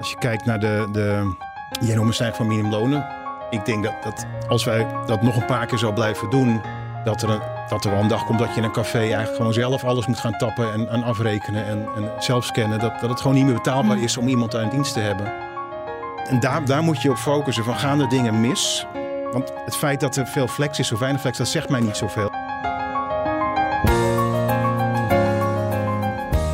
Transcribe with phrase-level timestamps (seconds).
[0.00, 1.34] Als je kijkt naar de, de
[2.10, 3.06] stijging van minimumlonen.
[3.50, 6.60] Ik denk dat, dat als wij dat nog een paar keer zo blijven doen,
[7.04, 9.36] dat er, een, dat er wel een dag komt dat je in een café eigenlijk
[9.36, 12.78] gewoon zelf alles moet gaan tappen en, en afrekenen en, en zelf scannen.
[12.78, 15.32] Dat, dat het gewoon niet meer betaalbaar is om iemand aan dienst te hebben.
[16.28, 17.64] En daar, daar moet je op focussen.
[17.64, 18.86] Van gaan er dingen mis?
[19.32, 21.96] Want het feit dat er veel flex is, of weinig flex, dat zegt mij niet
[21.96, 22.30] zoveel.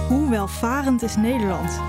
[0.08, 1.80] Hoe welvarend is Nederland?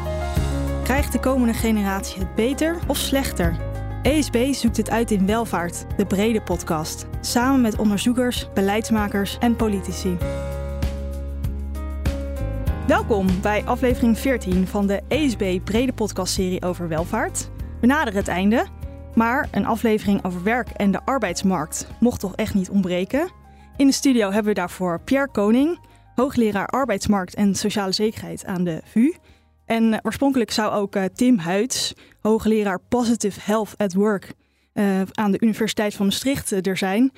[0.88, 3.56] Krijgt de komende generatie het beter of slechter?
[4.04, 7.06] ESB zoekt het uit in Welvaart, de brede podcast.
[7.22, 10.18] Samen met onderzoekers, beleidsmakers en politici.
[12.88, 17.50] Welkom bij aflevering 14 van de ESB brede podcastserie over welvaart.
[17.82, 18.68] We naderen het einde,
[19.16, 23.32] maar een aflevering over werk en de arbeidsmarkt mocht toch echt niet ontbreken.
[23.78, 25.80] In de studio hebben we daarvoor Pierre Koning,
[26.16, 29.14] hoogleraar arbeidsmarkt en sociale zekerheid aan de VU.
[29.68, 34.34] En eh, oorspronkelijk zou ook uh, Tim Huids, hoogleraar Positive Health at Work
[34.74, 37.12] uh, aan de Universiteit van Maastricht er zijn.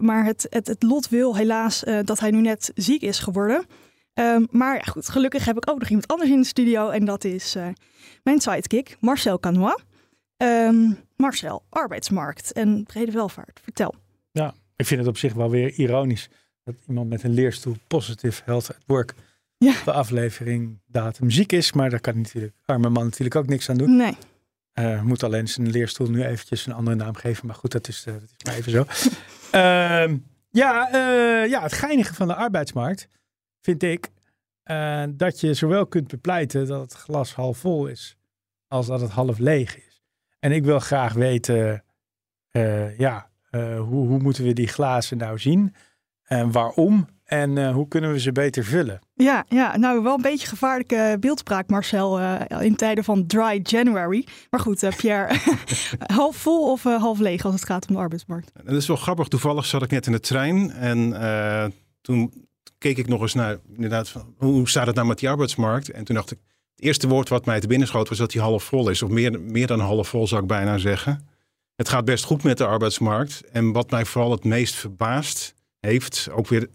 [0.00, 3.66] maar het, het, het, lot wil helaas dat hij nu net ziek is geworden.
[4.14, 7.04] Ehm, maar ja, goed, gelukkig heb ik ook nog iemand anders in de studio en
[7.04, 7.56] dat is
[8.22, 9.82] mijn sidekick Marcel Canois.
[10.36, 13.60] Um, Marcel, arbeidsmarkt en brede welvaart.
[13.62, 13.94] Vertel.
[14.30, 16.28] Ja, ik vind het op zich wel weer ironisch
[16.64, 19.14] dat iemand met een leerstoel Positive Health at Work
[19.62, 19.74] ja.
[19.84, 21.72] de aflevering datum ziek is.
[21.72, 23.96] Maar daar kan natuurlijk arme man natuurlijk ook niks aan doen.
[23.96, 24.16] Nee.
[24.74, 27.46] Uh, moet alleen zijn leerstoel nu eventjes een andere naam geven.
[27.46, 28.84] Maar goed, dat is, uh, dat is maar even zo.
[29.54, 30.18] uh,
[30.62, 33.08] ja, uh, ja, het geinige van de arbeidsmarkt
[33.60, 34.10] vind ik
[35.16, 38.16] dat je zowel kunt bepleiten dat het glas half vol is,
[38.68, 40.02] als dat het half leeg is.
[40.38, 41.84] En ik wil graag weten,
[42.96, 45.74] ja, hoe, hoe moeten we die glazen nou zien?
[46.22, 47.08] En waarom?
[47.24, 49.00] En hoe kunnen we ze beter vullen?
[49.22, 54.26] Ja, ja, nou wel een beetje gevaarlijke beeldspraak, Marcel, uh, in tijden van dry January.
[54.50, 55.38] Maar goed, uh, Pierre,
[56.20, 58.50] half vol of half leeg als het gaat om de arbeidsmarkt?
[58.64, 59.28] Dat is wel grappig.
[59.28, 61.12] Toevallig zat ik net in de trein en
[62.00, 62.32] toen
[62.78, 65.90] keek ik nog eens naar, inderdaad, hoe staat het nou met die arbeidsmarkt?
[65.90, 66.38] En toen dacht ik,
[66.74, 69.02] het eerste woord wat mij te binnen schoot was dat die half vol is.
[69.02, 71.28] Of meer, meer dan half vol zou ik bijna zeggen.
[71.76, 73.40] Het gaat best goed met de arbeidsmarkt.
[73.50, 76.68] En wat mij vooral het meest verbaast heeft, ook weer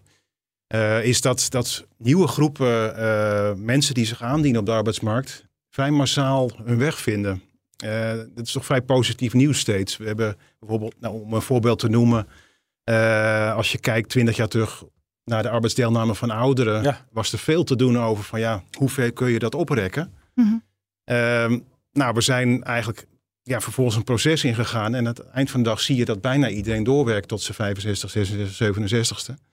[0.76, 5.92] uh, is dat, dat nieuwe groepen uh, mensen die zich aandienen op de arbeidsmarkt vrij
[5.92, 7.42] massaal hun weg vinden.
[7.84, 9.98] Uh, dat is toch vrij positief nieuws steeds.
[9.98, 12.28] We hebben bijvoorbeeld, nou, om een voorbeeld te noemen,
[13.56, 14.84] als je kijkt 20 jaar terug
[15.24, 17.06] naar de arbeidsdeelname van ouderen, ja.
[17.12, 20.14] was er veel te doen over van ja, hoe ver kun je dat oprekken?
[20.34, 20.64] Mm
[21.06, 21.64] -hmm.
[21.92, 23.08] nou, we zijn eigenlijk
[23.44, 26.22] ja, vervolgens een proces ingegaan en aan het eind van de dag zie je dat
[26.22, 29.47] bijna iedereen doorwerkt tot zijn 65, 66, 67ste.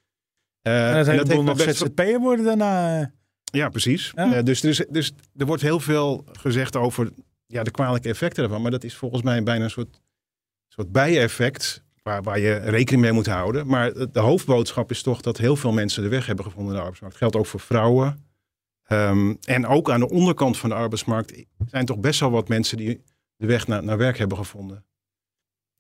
[0.67, 3.01] Uh, en dat, en dat nog ZZP'er worden daarna.
[3.01, 3.07] Eh.
[3.45, 4.13] Ja, precies.
[4.15, 4.37] Ja.
[4.37, 7.11] Uh, dus, dus, dus er wordt heel veel gezegd over
[7.47, 8.63] ja, de kwalijke effecten daarvan.
[8.63, 10.01] Maar dat is volgens mij bijna een soort,
[10.69, 13.67] soort bijeffect waar, waar je rekening mee moet houden.
[13.67, 16.85] Maar de hoofdboodschap is toch dat heel veel mensen de weg hebben gevonden in de
[16.85, 17.19] arbeidsmarkt.
[17.19, 18.25] Dat geldt ook voor vrouwen.
[18.89, 22.77] Um, en ook aan de onderkant van de arbeidsmarkt zijn toch best wel wat mensen
[22.77, 23.03] die
[23.37, 24.85] de weg naar, naar werk hebben gevonden.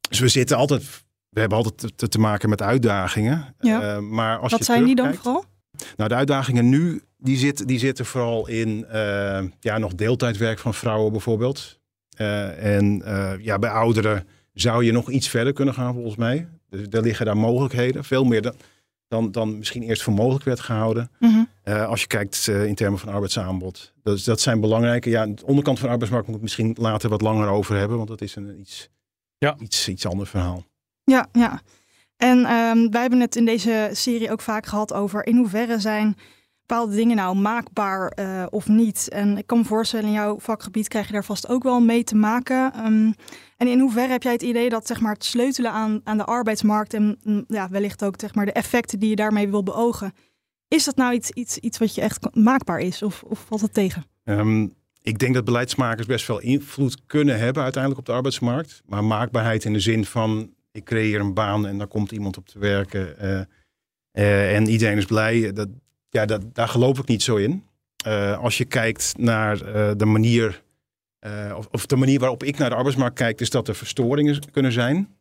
[0.08, 3.54] Dus we zitten altijd we hebben altijd te, te maken met uitdagingen.
[3.60, 3.96] Ja.
[3.96, 5.44] Uh, maar als Wat zijn die dan vooral?
[5.96, 10.74] Nou, de uitdagingen nu, die, zit, die zitten vooral in uh, ja, nog deeltijdwerk van
[10.74, 11.80] vrouwen bijvoorbeeld.
[12.20, 13.02] Uh, en
[13.40, 16.48] ja, bij ouderen zou je nog iets verder kunnen gaan volgens mij.
[16.68, 18.54] Dus er liggen daar mogelijkheden, veel meer dan,
[19.08, 21.10] dan, dan misschien eerst voor mogelijk werd gehouden.
[21.18, 21.30] Mm
[21.64, 21.74] -hmm.
[21.74, 23.92] als je kijkt in termen van arbeidsaanbod.
[24.02, 25.10] Dat, dat zijn belangrijke.
[25.10, 28.08] Ja, de onderkant van de arbeidsmarkt moet ik misschien later wat langer over hebben, want
[28.08, 28.88] dat is een iets,
[29.38, 29.56] ja.
[29.58, 30.64] iets, iets ander verhaal.
[31.04, 31.60] Ja, ja.
[32.16, 36.16] En um, wij hebben het in deze serie ook vaak gehad over in hoeverre zijn
[36.66, 39.08] bepaalde dingen nou maakbaar uh, of niet.
[39.08, 42.04] En ik kan me voorstellen, in jouw vakgebied krijg je daar vast ook wel mee
[42.04, 42.86] te maken.
[42.86, 43.14] Um,
[43.56, 46.24] en in hoeverre heb jij het idee dat zeg maar, het sleutelen aan, aan de
[46.24, 50.12] arbeidsmarkt en mm, ja, wellicht ook zeg maar, de effecten die je daarmee wil beogen,
[50.68, 53.74] is dat nou iets, iets, iets wat je echt maakbaar is of, of valt het
[53.74, 54.04] tegen?
[54.24, 58.82] Um, ik denk dat beleidsmakers best wel invloed kunnen hebben uiteindelijk op de arbeidsmarkt.
[58.86, 62.48] Maar maakbaarheid in de zin van ik creëer een baan en daar komt iemand op
[62.48, 63.14] te werken.
[63.22, 63.40] Uh,
[64.12, 65.52] uh, en iedereen is blij.
[65.52, 65.68] Dat,
[66.08, 67.64] ja, dat, daar geloof ik niet zo in.
[68.06, 69.58] Uh, als je kijkt naar
[69.96, 70.62] de manier,
[71.56, 74.72] of, of, de manier waarop ik naar de arbeidsmarkt kijk, is dat er verstoringen kunnen
[74.72, 75.16] zijn.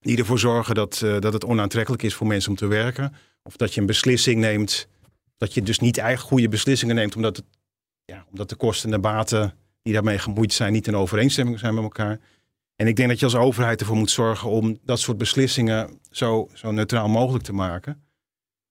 [0.00, 3.14] Die ervoor zorgen dat, dat het onaantrekkelijk is voor mensen om te werken.
[3.42, 4.88] Of dat je een beslissing neemt.
[5.36, 7.46] Dat je dus niet eigen goede beslissingen neemt, omdat, het,
[8.04, 11.74] ja, omdat de kosten en de baten die daarmee gemoeid zijn niet in overeenstemming zijn
[11.74, 12.20] met elkaar.
[12.76, 16.48] En ik denk dat je als overheid ervoor moet zorgen om dat soort beslissingen zo,
[16.52, 18.02] zo neutraal mogelijk te maken.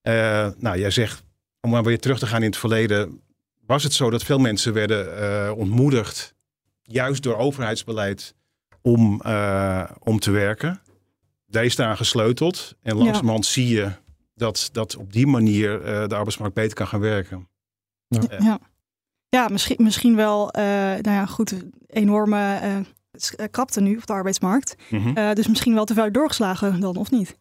[0.08, 1.24] Uh, nou, jij zegt,
[1.62, 3.22] om maar weer terug te gaan in het verleden,
[3.66, 6.36] was het zo dat veel mensen werden uh, ontmoedigd
[6.82, 8.36] juist door overheidsbeleid
[8.82, 10.82] om, uh, om te werken.
[11.46, 12.76] Daar is daar gesleuteld.
[12.82, 13.92] En langzamerhand zie je
[14.36, 17.50] dat, dat op die manier de arbeidsmarkt beter kan gaan werken.
[18.08, 18.60] Ja, ja.
[19.30, 21.56] ja misschien, misschien wel, nou ja, goed,
[21.88, 22.86] enorme
[23.52, 24.76] krapte nu op de arbeidsmarkt.
[24.90, 25.34] Mm -hmm.
[25.36, 27.38] dus misschien wel te ver doorgeslagen dan, of niet?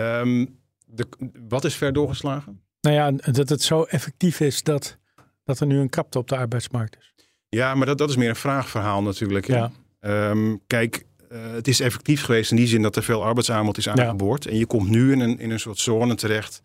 [0.00, 1.06] Um, de,
[1.48, 2.60] wat is ver doorgeslagen?
[2.80, 4.98] Nou ja, dat het zo effectief is dat,
[5.44, 7.14] dat er nu een krapte op de arbeidsmarkt is.
[7.48, 9.46] Ja, maar dat, dat is meer een vraagverhaal natuurlijk.
[9.46, 9.72] Ja.
[10.00, 13.88] Um, kijk, uh, het is effectief geweest in die zin dat er veel arbeidsaanbod is
[13.88, 14.44] aangeboord.
[14.44, 14.50] Ja.
[14.50, 16.62] En je komt nu in een, in een soort zone terecht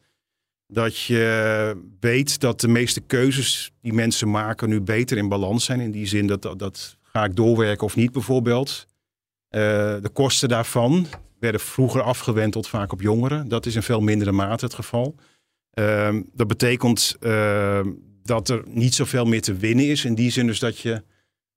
[0.68, 5.80] dat je weet dat de meeste keuzes die mensen maken nu beter in balans zijn.
[5.80, 8.86] In die zin dat, dat, dat ga ik doorwerken of niet bijvoorbeeld.
[8.88, 9.62] Uh,
[10.02, 11.08] de kosten daarvan
[11.40, 13.48] werden vroeger afgewenteld vaak op jongeren.
[13.48, 15.16] Dat is in veel mindere mate het geval.
[15.80, 17.86] Uh, dat betekent uh,
[18.24, 20.06] dat er niet zoveel meer te winnen is.
[20.06, 21.04] In die zin dus dat je,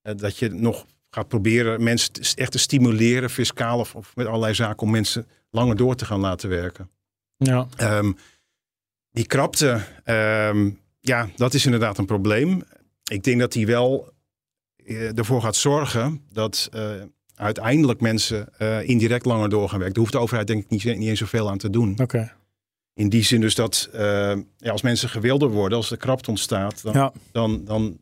[0.03, 4.55] uh, dat je nog gaat proberen mensen echt te stimuleren, fiscaal of, of, met allerlei
[4.55, 6.91] zaken, om mensen langer door te gaan laten werken.
[7.37, 7.69] Ja.
[7.81, 8.17] Um,
[9.11, 12.63] die krapte, um, ja, dat is inderdaad een probleem.
[13.11, 14.17] Ik denk dat die wel
[15.15, 16.83] ervoor gaat zorgen dat uh,
[17.35, 19.95] uiteindelijk mensen uh, indirect langer door gaan werken.
[19.95, 21.93] Daar hoeft de overheid denk ik niet, niet eens zoveel aan te doen.
[21.93, 22.03] Oké.
[22.03, 22.33] Okay.
[22.95, 26.93] In die zin dus dat ja, als mensen gewilder worden, als de krapte ontstaat, dan,
[26.93, 27.13] ja.
[27.33, 27.99] dan, dan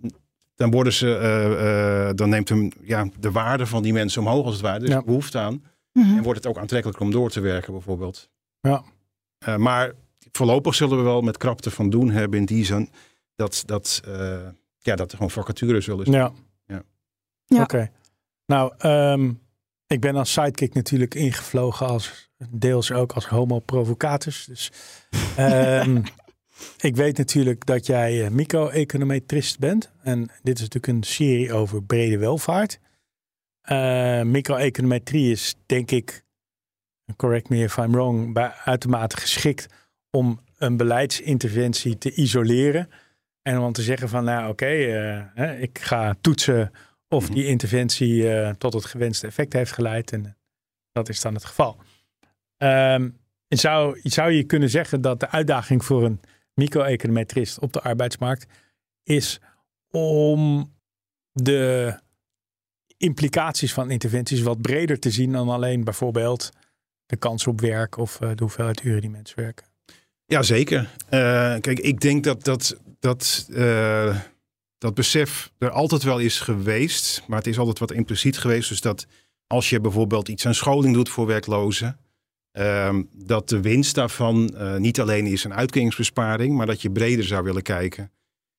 [0.56, 4.44] dan worden ze, uh, uh, dan neemt hem ja, de waarde van die mensen omhoog
[4.44, 4.79] als het ware.
[4.79, 5.03] Dus ja.
[5.03, 5.65] behoefte aan.
[5.93, 6.17] Mm -hmm.
[6.17, 8.29] En wordt het ook aantrekkelijker om door te werken bijvoorbeeld.
[8.61, 8.82] Ja.
[9.49, 9.93] Uh, maar
[10.32, 12.91] voorlopig zullen we wel met krapte van doen hebben in die zin
[13.35, 14.03] dat, dat,
[14.79, 16.17] ja, dat er gewoon vacatures zullen zijn.
[16.17, 16.32] Ja.
[17.46, 17.62] Ja.
[17.62, 17.75] Oké.
[17.75, 17.90] Okay.
[18.46, 18.72] Nou,
[19.12, 19.40] um,
[19.87, 24.44] ik ben als sidekick natuurlijk ingevlogen als deels ook als homo provocatus.
[24.44, 24.72] Dus
[25.38, 26.02] um,
[26.81, 29.90] Ik weet natuurlijk dat jij uh, micro-econometrist bent.
[30.02, 32.78] En dit is natuurlijk een serie over brede welvaart.
[33.70, 36.25] Uh, micro-econometrie is, denk ik,
[37.16, 39.66] correct me if I'm wrong, bij uitermate geschikt
[40.10, 42.88] om een beleidsinterventie te isoleren.
[43.43, 46.72] En om te zeggen van, nou oké, okay, uh, ik ga toetsen
[47.08, 47.35] of mhm.
[47.35, 50.12] die interventie uh, tot het gewenste effect heeft geleid.
[50.12, 50.37] En
[50.93, 51.76] dat is dan het geval.
[52.58, 53.19] Um,
[53.49, 56.20] zou, zou je kunnen zeggen dat de uitdaging voor een
[56.55, 58.47] micro-econometrist op de arbeidsmarkt,
[59.03, 59.41] is
[59.91, 60.73] om
[61.32, 61.94] de
[62.97, 66.50] implicaties van interventies wat breder te zien dan alleen bijvoorbeeld
[67.06, 69.67] de kans op werk of uh, de hoeveelheid uren die mensen werken.
[70.26, 70.81] Ja, zeker.
[70.81, 74.20] Uh, kijk, ik denk dat dat, dat, uh,
[74.87, 78.69] dat besef er altijd wel is geweest, maar het is altijd wat impliciet geweest.
[78.69, 79.06] Dus dat
[79.47, 81.99] als je bijvoorbeeld iets aan scholing doet voor werklozen,
[82.59, 87.25] Uh, dat de winst daarvan uh, niet alleen is een uitkeringsbesparing, maar dat je breder
[87.25, 88.11] zou willen kijken.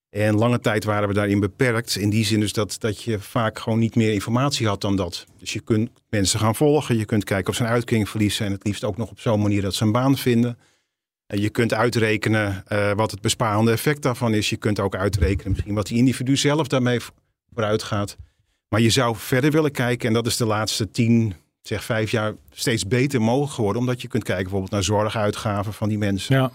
[0.09, 1.95] En lange tijd waren we daarin beperkt.
[1.95, 5.25] In die zin dus dat, dat je vaak gewoon niet meer informatie had dan dat.
[5.39, 6.97] Dus je kunt mensen gaan volgen.
[6.97, 8.45] Je kunt kijken of ze een uitkering verliezen.
[8.45, 10.57] En het liefst ook nog op zo'n manier dat ze een baan vinden.
[11.27, 14.49] En je kunt uitrekenen uh, wat het besparende effect daarvan is.
[14.49, 16.99] Je kunt ook uitrekenen misschien wat die individu zelf daarmee
[17.53, 18.17] vooruit gaat.
[18.69, 20.07] Maar je zou verder willen kijken.
[20.07, 23.81] En dat is de laatste tien, zeg vijf jaar steeds beter mogelijk geworden.
[23.81, 26.35] Omdat je kunt kijken bijvoorbeeld naar zorguitgaven van die mensen.
[26.35, 26.51] Ja.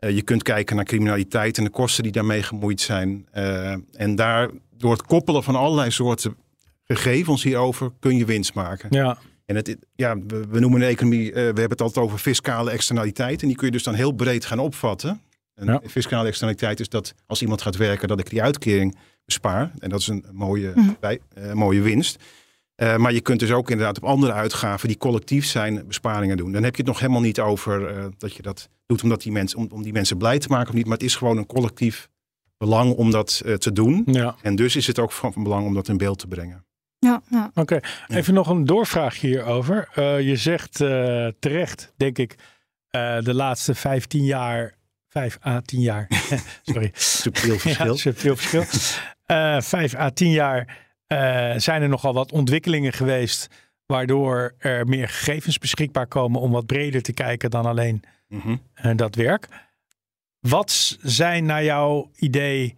[0.00, 3.28] Uh, je kunt kijken naar criminaliteit en de kosten die daarmee gemoeid zijn.
[3.34, 6.36] Uh, en daar door het koppelen van allerlei soorten
[6.84, 8.88] gegevens hierover kun je winst maken.
[8.90, 9.18] Ja.
[9.50, 12.70] En het, ja, we, we noemen de economie, uh, we hebben het altijd over fiscale
[12.70, 13.42] externaliteit.
[13.42, 15.20] En die kun je dus dan heel breed gaan opvatten.
[15.54, 15.80] En ja.
[15.86, 19.70] fiscale externaliteit is dat als iemand gaat werken, dat ik die uitkering bespaar.
[19.78, 20.96] En dat is een mooie, mm.
[21.00, 21.20] bij,
[21.52, 22.22] mooie winst.
[22.82, 26.52] Uh, maar je kunt dus ook inderdaad op andere uitgaven die collectief zijn besparingen doen.
[26.52, 29.32] Dan heb je het nog helemaal niet over uh, dat je dat doet omdat die
[29.32, 30.86] mensen, om, om, die mensen blij te maken of niet.
[30.86, 32.08] Maar het is gewoon een collectief
[32.58, 34.02] belang om dat uh, te doen.
[34.06, 34.36] Ja.
[34.42, 36.64] En dus is het ook van belang om dat in beeld te brengen.
[37.00, 37.50] Ja, ja.
[37.54, 37.82] Oké, okay.
[38.08, 39.88] even nog een doorvraag hierover.
[40.22, 40.72] je zegt
[41.38, 42.34] terecht, denk ik,
[43.20, 44.74] de laatste 15 jaar,
[45.08, 46.08] 5 à 10 jaar.
[46.62, 46.90] Sorry.
[46.94, 47.86] subtiel verschil.
[47.86, 48.64] Ja, subtiel verschil.
[49.60, 53.48] 5 à 10 jaar uh, zijn er nogal wat ontwikkelingen geweest.
[53.86, 58.62] Waardoor er meer gegevens beschikbaar komen om wat breder te kijken dan alleen mm -hmm.
[58.84, 59.48] uh, dat werk.
[60.40, 62.76] Wat zijn naar jouw idee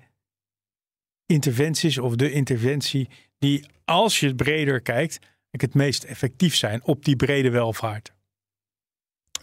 [1.26, 3.09] interventies of de interventie
[3.42, 5.18] die, als je het breder kijkt,
[5.50, 8.12] het meest effectief zijn op die brede welvaart?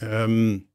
[0.03, 0.70] Um,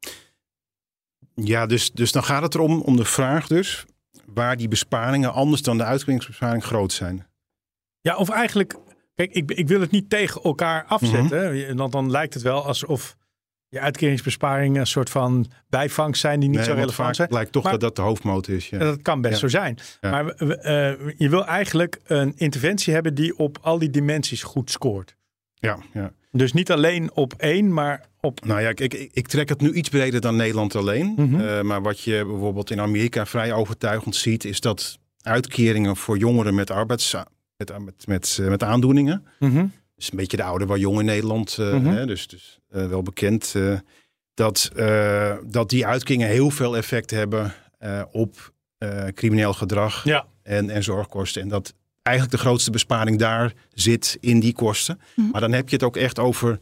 [1.34, 3.84] ja, dus, dus dan gaat het erom, om de vraag dus,
[4.26, 7.26] waar die besparingen anders dan de uitkeringsbesparing groot zijn.
[8.00, 8.76] Ja, of eigenlijk,
[9.14, 11.52] kijk, ik, ik wil het niet tegen elkaar afzetten.
[11.52, 11.76] Mm -hmm.
[11.76, 13.16] Want dan lijkt het wel alsof
[13.74, 17.28] je uitkeringsbesparingen een soort van bijvangst zijn die niet Nee, zo relevant zijn.
[17.30, 18.68] lijkt toch Maar- dat dat de hoofdmoot is.
[18.68, 18.78] Ja.
[18.78, 19.38] Dat kan best Ja.
[19.40, 19.78] zo zijn.
[20.00, 20.10] Ja.
[20.10, 25.16] Maar eh, je wil eigenlijk een interventie hebben die op al die dimensies goed scoort.
[25.54, 26.12] ja, ja.
[26.30, 28.44] Dus niet alleen op één, maar op.
[28.44, 31.14] Nou ja, ik, ik, ik trek het nu iets breder dan Nederland alleen.
[31.16, 31.40] Mhm.
[31.40, 36.54] Eh, maar wat je bijvoorbeeld in Amerika vrij overtuigend ziet, is dat uitkeringen voor jongeren
[36.54, 37.14] met arbeids
[37.56, 39.26] met, met, met, eh, met aandoeningen.
[39.38, 39.66] Mhm.
[39.96, 41.86] Dus een beetje de oude waar jong in Nederland, eh, Mhm.
[41.86, 43.52] hè, dus, dus eh, wel bekend.
[43.56, 43.78] eh,
[44.34, 44.70] dat,
[45.46, 47.54] dat die uitkeringen heel veel effect hebben
[48.12, 48.52] op
[49.14, 50.26] crimineel gedrag Ja.
[50.42, 51.42] en, en zorgkosten.
[51.42, 55.00] En dat eigenlijk de grootste besparing daar zit in die kosten.
[55.16, 55.30] Mhm.
[55.30, 56.58] Maar dan heb je het ook echt over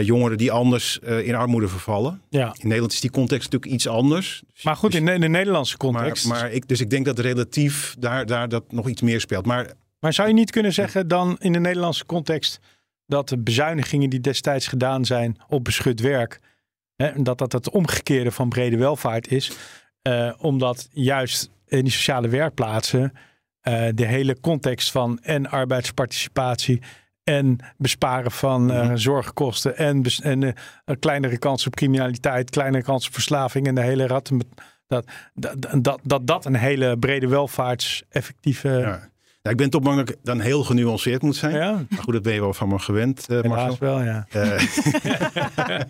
[0.00, 2.22] jongeren die anders in armoede vervallen.
[2.28, 2.46] ja.
[2.58, 4.42] In Nederland is die context natuurlijk iets anders.
[4.54, 6.26] Dus- Maar goed, dus- in de, in de Nederlandse context.
[6.26, 9.46] Maar, maar ik, dus ik denk dat relatief daar, daar dat nog iets meer speelt.
[9.46, 9.72] Maar
[10.12, 12.60] zou je niet kunnen zeggen dan in de Nederlandse context
[13.06, 16.40] dat de bezuinigingen die destijds gedaan zijn op beschut werk,
[16.96, 19.56] hè, dat dat het omgekeerde van brede welvaart is,
[20.02, 23.12] eh, omdat juist in die sociale werkplaatsen
[23.60, 26.82] eh, de hele context van en arbeidsparticipatie
[27.22, 28.96] en besparen van eh, Mhm.
[28.96, 34.06] zorgkosten en, en een kleinere kans op criminaliteit, kleinere kans op verslaving en de hele
[34.06, 34.30] rat.
[34.86, 38.68] Dat dat, dat, dat, dat een hele brede welvaartseffectieve.
[38.68, 39.08] Ja,
[39.44, 39.50] ja.
[39.50, 41.54] Ik ben toch bang dat ik dan heel genuanceerd moet zijn.
[41.54, 43.50] ja Maar goed, dat ben je wel van me gewend, eh Marcel.
[43.56, 44.26] helaas wel, ja.
[44.30, 45.80] Eh,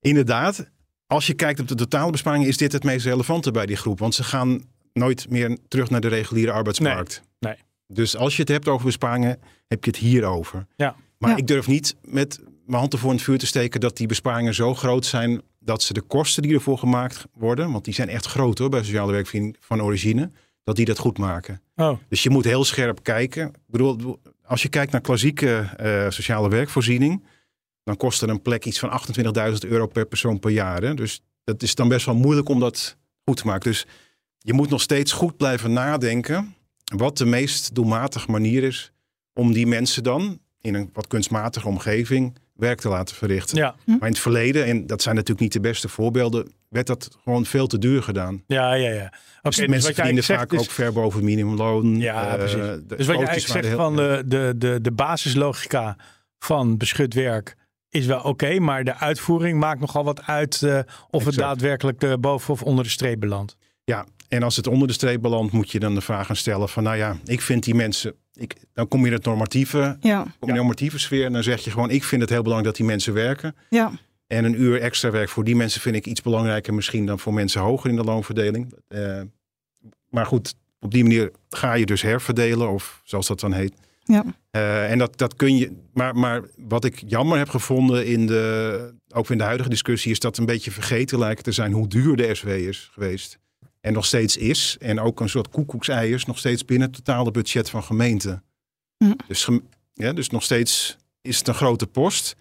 [0.00, 0.66] inderdaad,
[1.06, 3.98] als je kijkt op de totale besparingen, is dit het meest relevante bij die groep.
[3.98, 7.22] Want ze gaan nooit meer terug naar de reguliere arbeidsmarkt.
[7.38, 7.62] Nee, nee.
[7.86, 9.38] Dus als je het hebt over besparingen,
[9.68, 10.66] heb je het hierover.
[10.76, 10.96] Ja.
[11.18, 11.36] Maar Ja.
[11.36, 14.54] ik durf niet met mijn hand ervoor in het vuur te steken dat die besparingen
[14.54, 18.26] zo groot zijn dat ze de kosten die ervoor gemaakt worden, want die zijn echt
[18.26, 20.30] groot hoor bij sociale werkvinding van origine,
[20.64, 21.62] dat die dat goed maken.
[21.76, 23.46] Oh, Dus je moet heel scherp kijken.
[23.46, 27.24] Ik bedoel, als je kijkt naar klassieke eh, sociale werkvoorziening,
[27.84, 29.00] dan kost er een plek iets van
[29.52, 30.82] 28.000 euro per persoon per jaar.
[30.82, 30.94] Hè?
[30.94, 33.70] Dus dat is dan best wel moeilijk om dat goed te maken.
[33.70, 33.86] Dus
[34.38, 36.54] je moet nog steeds goed blijven nadenken
[36.96, 38.92] wat de meest doelmatige manier is
[39.34, 43.56] om die mensen dan in een wat kunstmatige omgeving werk te laten verrichten.
[43.56, 43.74] ja.
[43.84, 47.44] Maar in het verleden, en dat zijn natuurlijk niet de beste voorbeelden, werd dat gewoon
[47.44, 48.42] veel te duur gedaan.
[48.46, 49.12] Ja, ja, ja.
[49.42, 51.96] Dus dus mensen verdienen vaak is- ook ver boven minimumloon.
[52.00, 52.56] Ja, Eh, precies.
[52.56, 55.96] de Dus wat je eigenlijk zegt van de, de, de, de basislogica
[56.38, 57.56] van beschut werk
[57.88, 60.78] is wel oké, maar de uitvoering maakt nogal wat uit eh,
[61.10, 63.56] of het daadwerkelijk er boven of onder de streep belandt.
[63.84, 66.68] Ja, en als het onder de streep belandt, moet je dan de vraag gaan stellen
[66.68, 70.20] van, nou ja, ik vind die mensen, ik, dan kom je in het normatieve, Ja,
[70.22, 72.42] kom je in de normatieve sfeer en dan zeg je gewoon, ik vind het heel
[72.42, 73.56] belangrijk dat die mensen werken.
[73.70, 73.90] ja.
[74.32, 77.34] En een uur extra werk voor die mensen vind ik iets belangrijker misschien dan voor
[77.34, 78.74] mensen hoger in de loonverdeling.
[78.88, 79.20] Eh,
[80.08, 83.74] maar goed, op die manier ga je dus herverdelen, of zoals dat dan heet.
[84.04, 84.24] Ja.
[84.50, 85.72] Eh, en dat, dat kun je.
[85.92, 88.94] Maar, maar wat ik jammer heb gevonden in de.
[89.08, 90.10] Ook in de huidige discussie.
[90.10, 93.38] is dat een beetje vergeten lijkt te zijn hoe duur de SW is geweest.
[93.80, 94.76] En nog steeds is.
[94.80, 98.44] En ook een soort koekoeksei is nog steeds binnen het totale budget van gemeenten.
[98.96, 99.12] Hm.
[99.26, 99.48] Dus,
[99.92, 102.36] ja, dus nog steeds is het een grote post.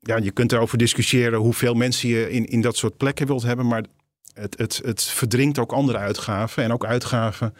[0.00, 3.66] Ja, je kunt erover discussiëren hoeveel mensen je in, in dat soort plekken wilt hebben.
[3.66, 3.84] Maar
[4.34, 6.62] het, het, het verdringt ook andere uitgaven.
[6.62, 7.54] En ook uitgaven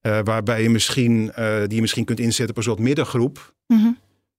[0.00, 3.54] eh, waarbij je misschien, eh, die je misschien kunt inzetten op een soort middengroep.
[3.66, 3.90] Mhm.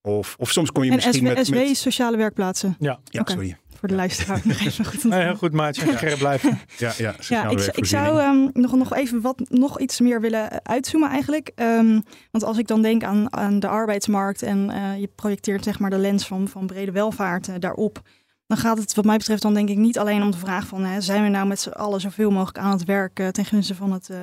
[0.01, 1.45] Of, of soms kom je En misschien SW, met...
[1.45, 2.75] SW met is sociale werkplaatsen.
[2.79, 3.57] Ja, ja, sorry.
[3.79, 5.53] Voor de luisteraar nog even goed.
[5.53, 6.59] maatje, scherp blijven.
[6.77, 10.65] Ja, ja, Ja, ik, ik zou ehm, nog, nog even wat nog iets meer willen
[10.65, 11.51] uitzoomen eigenlijk.
[11.55, 11.99] Ehm,
[12.31, 15.89] want als ik dan denk aan, aan de arbeidsmarkt en eh, je projecteert zeg maar
[15.89, 18.01] de lens van, van brede welvaart eh, daarop.
[18.47, 20.83] Dan gaat het wat mij betreft dan denk ik niet alleen om de vraag van
[20.83, 23.75] hè, zijn we nou met z'n allen zoveel mogelijk aan het werk eh, ten gunste
[23.75, 24.17] van het eh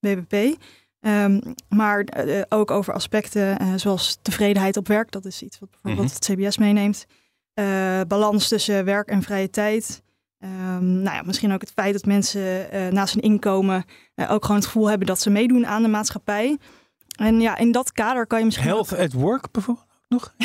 [0.00, 0.56] BBP.
[1.00, 5.10] Ehm, maar eh, ook over aspecten eh, zoals tevredenheid op werk.
[5.10, 7.06] Dat is iets wat bijvoorbeeld het CBS meeneemt.
[7.58, 10.02] Eh, balans tussen werk en vrije tijd.
[10.38, 13.84] Ehm, nou ja, misschien ook het feit dat mensen eh, naast hun inkomen
[14.14, 16.58] eh, ook gewoon het gevoel hebben dat ze meedoen aan de maatschappij.
[17.16, 18.66] En ja, in dat kader kan je misschien.
[18.66, 20.34] Health at work bijvoorbeeld nog?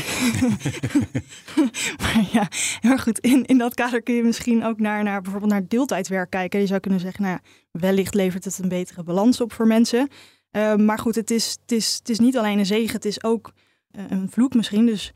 [2.02, 2.48] Maar ja,
[2.80, 3.20] heel goed.
[3.20, 6.60] In, in dat kader kun je misschien ook naar, naar bijvoorbeeld naar deeltijdwerk kijken.
[6.60, 10.08] Je zou kunnen zeggen, nou ja, wellicht levert het een betere balans op voor mensen.
[10.52, 13.24] Eh, maar goed, het is, het, is, het is niet alleen een zegen, het is
[13.24, 13.52] ook
[13.92, 14.86] een vloek misschien.
[14.86, 15.12] Dus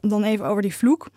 [0.00, 1.08] dan even over die vloek.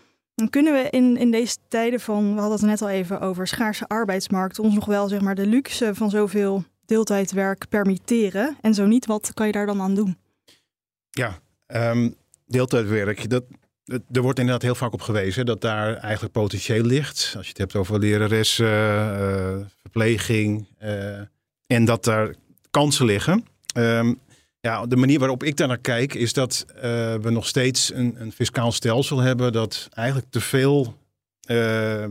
[0.50, 3.88] Kunnen we in, in deze tijden van, we hadden het net al even over schaarse
[3.88, 8.58] arbeidsmarkt, ons nog wel zeg maar de luxe van zoveel deeltijdwerk permitteren.
[8.62, 10.18] En zo niet, wat kan je daar dan aan doen?
[11.10, 12.10] Ja, ehm,
[12.46, 13.30] deeltijdwerk.
[13.30, 13.44] Dat,
[14.12, 17.34] er wordt inderdaad heel vaak op gewezen dat daar eigenlijk potentieel ligt.
[17.36, 20.68] Als je het hebt over leraressen, eh, verpleging.
[20.78, 21.20] eh,
[21.68, 22.36] en dat daar
[22.72, 23.46] kansen liggen.
[23.74, 24.14] Ehm,
[24.62, 26.82] ja, de manier waarop ik daar naar kijk is dat eh,
[27.16, 30.98] we nog steeds een, een fiscaal stelsel hebben dat eigenlijk te veel
[31.42, 32.06] eh,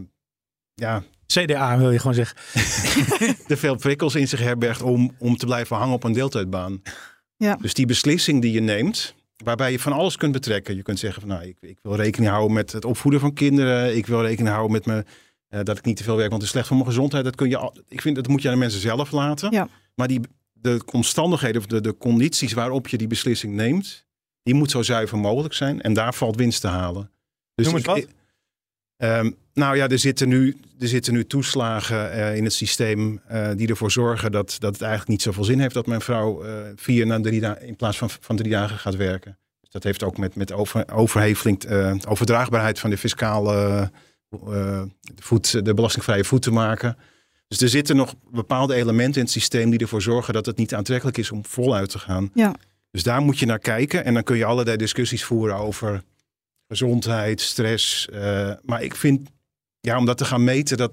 [0.74, 2.36] ja, CDA wil je gewoon zeggen.
[3.46, 6.82] te veel prikkels in zich herbergt om, om te blijven hangen op een deeltijdbaan.
[7.36, 7.56] Ja.
[7.56, 9.14] Dus die beslissing die je neemt,
[9.44, 10.76] waarbij je van alles kunt betrekken.
[10.76, 13.96] Je kunt zeggen van nou, ik, ik wil rekening houden met het opvoeden van kinderen.
[13.96, 15.04] Ik wil rekening houden met me,
[15.48, 17.24] eh, dat ik niet te veel werk, want het is slecht voor mijn gezondheid.
[17.24, 19.50] Dat kun je, ik vind dat moet je aan de mensen zelf laten.
[19.50, 19.68] Ja.
[19.94, 20.20] Maar die,
[20.60, 24.06] de omstandigheden of de, de condities waarop je die beslissing neemt,
[24.42, 25.80] die moet zo zuiver mogelijk zijn.
[25.80, 27.10] En daar valt winst te halen.
[27.54, 27.96] Dus Noem eens wat.
[27.96, 28.08] ik-
[28.96, 33.50] Ehm, nou ja, er zitten nu, er zitten nu toeslagen eh, in het systeem eh,
[33.56, 36.52] die ervoor zorgen dat, dat het eigenlijk niet zoveel zin heeft dat mijn vrouw eh,
[36.76, 39.38] vier naar drie dagen in plaats van, van drie dagen gaat werken.
[39.60, 41.66] Dus dat heeft ook met, met over, overheveling,
[42.06, 43.90] overdraagbaarheid van de fiscale
[45.16, 46.96] voet, de belastingvrije voet te maken.
[47.50, 50.74] Dus er zitten nog bepaalde elementen in het systeem die ervoor zorgen dat het niet
[50.74, 52.30] aantrekkelijk is om voluit te gaan.
[52.34, 52.54] Ja.
[52.90, 56.02] Dus daar moet je naar kijken en dan kun je allerlei discussies voeren over
[56.68, 58.08] gezondheid, stress.
[58.08, 59.28] eh, maar ik vind,
[59.80, 60.92] ja, om dat te gaan meten, dat,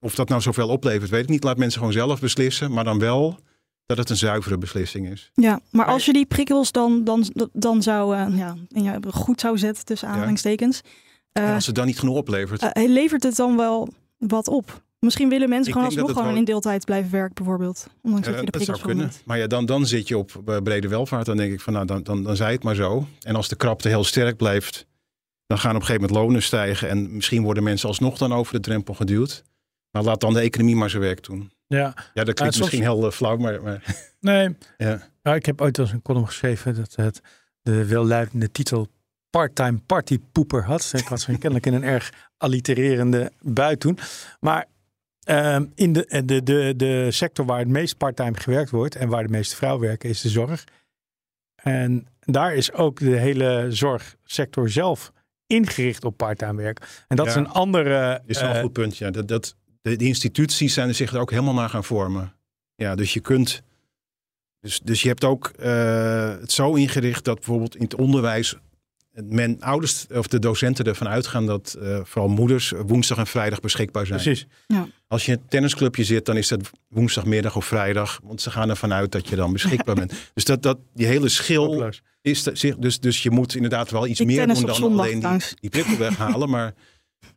[0.00, 1.44] of dat nou zoveel oplevert, weet ik niet.
[1.44, 3.38] Laat mensen gewoon zelf beslissen, maar dan wel
[3.86, 5.30] dat het een zuivere beslissing is.
[5.34, 9.40] Ja, maar als je die prikkels dan, dan, dan zou, eh, ja, en ja, goed
[9.40, 10.80] zou zetten tussen aanhalingstekens,
[11.32, 12.62] eh, en als het dan niet genoeg oplevert.
[12.62, 13.88] eh, levert het dan wel
[14.18, 14.82] wat op?
[15.04, 17.86] Misschien willen mensen Ik gewoon alsnog gewoon wel- in deeltijd blijven werken bijvoorbeeld.
[18.02, 19.12] Ondanks dat je de dat prikkels zou kunnen.
[19.24, 21.26] Maar ja, dan, dan zit je op eh, brede welvaart.
[21.26, 23.06] Dan denk ik van, nou, dan, dan, dan zij het maar zo.
[23.22, 24.86] En als de krapte heel sterk blijft,
[25.46, 26.88] dan gaan op een gegeven moment lonen stijgen.
[26.88, 29.42] En misschien worden mensen alsnog dan over de drempel geduwd.
[29.90, 31.52] Maar laat dan de economie maar zijn werk doen.
[31.66, 33.82] Ja, Ja, dat klinkt misschien heel eh, flauw, maar, maar
[34.20, 34.56] nee.
[34.76, 35.08] ja.
[35.22, 37.20] Nou, ik heb ooit wel eens een column geschreven dat het
[37.62, 38.88] de welluidende titel
[39.30, 40.92] part-time partypoeper had.
[40.96, 43.98] Ik had ze kennelijk in een erg allitererende bui toen.
[44.40, 44.66] Maar
[45.24, 49.22] ehm, in de, de, de, de sector waar het meest parttime gewerkt wordt en waar
[49.22, 50.64] de meeste vrouwen werken is de zorg.
[51.54, 55.12] En daar is ook de hele zorgsector zelf
[55.46, 57.04] ingericht op parttime werk.
[57.08, 57.32] En dat Ja.
[57.32, 58.22] is een andere...
[58.26, 58.96] is wel eh, een goed punt.
[58.96, 59.10] Ja.
[59.10, 62.32] Dat, dat, de, de instituties zijn er zich er ook helemaal naar gaan vormen.
[62.74, 63.62] Ja, dus je kunt.
[64.60, 68.56] Dus, dus je hebt ook eh, het zo ingericht dat bijvoorbeeld in het onderwijs.
[69.12, 74.06] Men, ouders of de docenten ervan uitgaan dat eh, vooral moeders woensdag en vrijdag beschikbaar
[74.06, 74.20] zijn.
[74.22, 74.46] Precies.
[75.08, 78.20] Als je in een tennisclubje zit, dan is dat woensdagmiddag of vrijdag.
[78.22, 80.12] Want ze gaan ervan uit dat je dan beschikbaar bent.
[80.34, 82.02] Dus dat, dat, die hele schil Hopeloos.
[82.22, 82.42] is.
[82.78, 85.70] Dus, dus je moet inderdaad wel iets Ik meer doen dan zondag alleen die, die
[85.70, 86.50] prikkel weghalen.
[86.50, 86.74] maar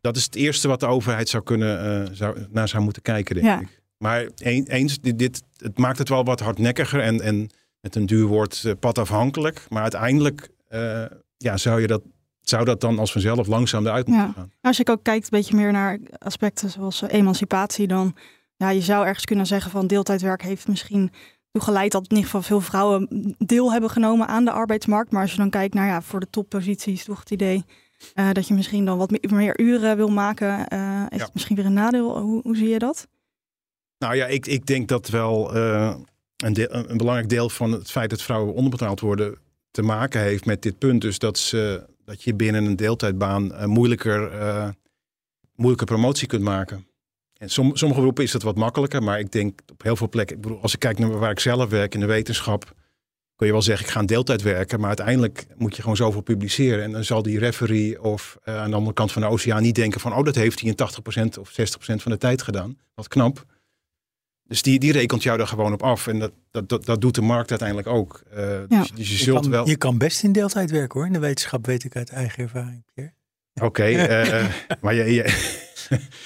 [0.00, 3.34] dat is het eerste wat de overheid zou kunnen, eh, zou, naar zou moeten kijken,
[3.34, 3.60] denk Ja.
[3.60, 3.80] ik.
[3.98, 8.06] Maar een- eens, dit, dit, het maakt het wel wat hardnekkiger en, en met een
[8.06, 9.66] duur woord eh, padafhankelijk.
[9.68, 11.04] Maar uiteindelijk eh,
[11.36, 12.02] ja, zou, je dat,
[12.40, 14.32] zou dat dan als vanzelf langzaam eruit moeten Ja.
[14.32, 14.52] gaan.
[14.60, 18.14] Als ik ook kijkt een beetje meer naar aspecten zoals eh, emancipatie, dan
[18.56, 21.10] ja, je zou ergens kunnen zeggen van deeltijdwerk heeft misschien
[21.50, 25.10] toe geleid dat in ieder geval veel vrouwen deel hebben genomen aan de arbeidsmarkt.
[25.12, 27.64] Maar als je dan kijkt naar ja, voor de topposities, toch het idee
[28.14, 31.24] eh, dat je misschien dan wat me- meer uren wil maken, eh, is Ja.
[31.24, 32.18] het misschien weer een nadeel.
[32.20, 33.06] Hoe, hoe zie je dat?
[33.98, 35.94] Nou ja, ik, ik denk dat wel eh,
[36.36, 39.38] een, deel- een een belangrijk deel van het feit dat vrouwen onderbetaald worden
[39.76, 41.00] te maken heeft met dit punt.
[41.00, 44.68] Dus dat, ze, dat je binnen een deeltijdbaan eh, moeilijker, eh,
[45.54, 46.86] moeilijker promotie kunt maken.
[47.38, 50.36] En som, sommige beroepen is dat wat makkelijker, maar ik denk op heel veel plekken,
[50.36, 52.74] ik bedoel, als ik kijk naar waar ik zelf werk in de wetenschap,
[53.36, 56.20] kun je wel zeggen ik ga een deeltijd werken, maar uiteindelijk moet je gewoon zoveel
[56.20, 56.84] publiceren.
[56.84, 59.74] En dan zal die referee of eh, aan de andere kant van de oceaan niet
[59.74, 60.76] denken van, oh dat heeft hij in
[61.36, 62.78] 80% of 60% van de tijd gedaan.
[62.94, 63.44] Wat knap.
[64.48, 66.06] Dus die, die rekent jou er gewoon op af.
[66.06, 68.22] En dat, dat, dat, dat doet de markt uiteindelijk ook.
[68.30, 68.80] Eh, Ja.
[68.80, 69.68] dus, dus je Je zult kan, wel.
[69.68, 71.06] je kan best in deeltijd werken hoor.
[71.06, 72.84] In de wetenschap weet ik uit eigen ervaring.
[72.94, 73.12] Pierre.
[73.62, 74.46] Oké, eh,
[74.80, 75.54] maar, je, je,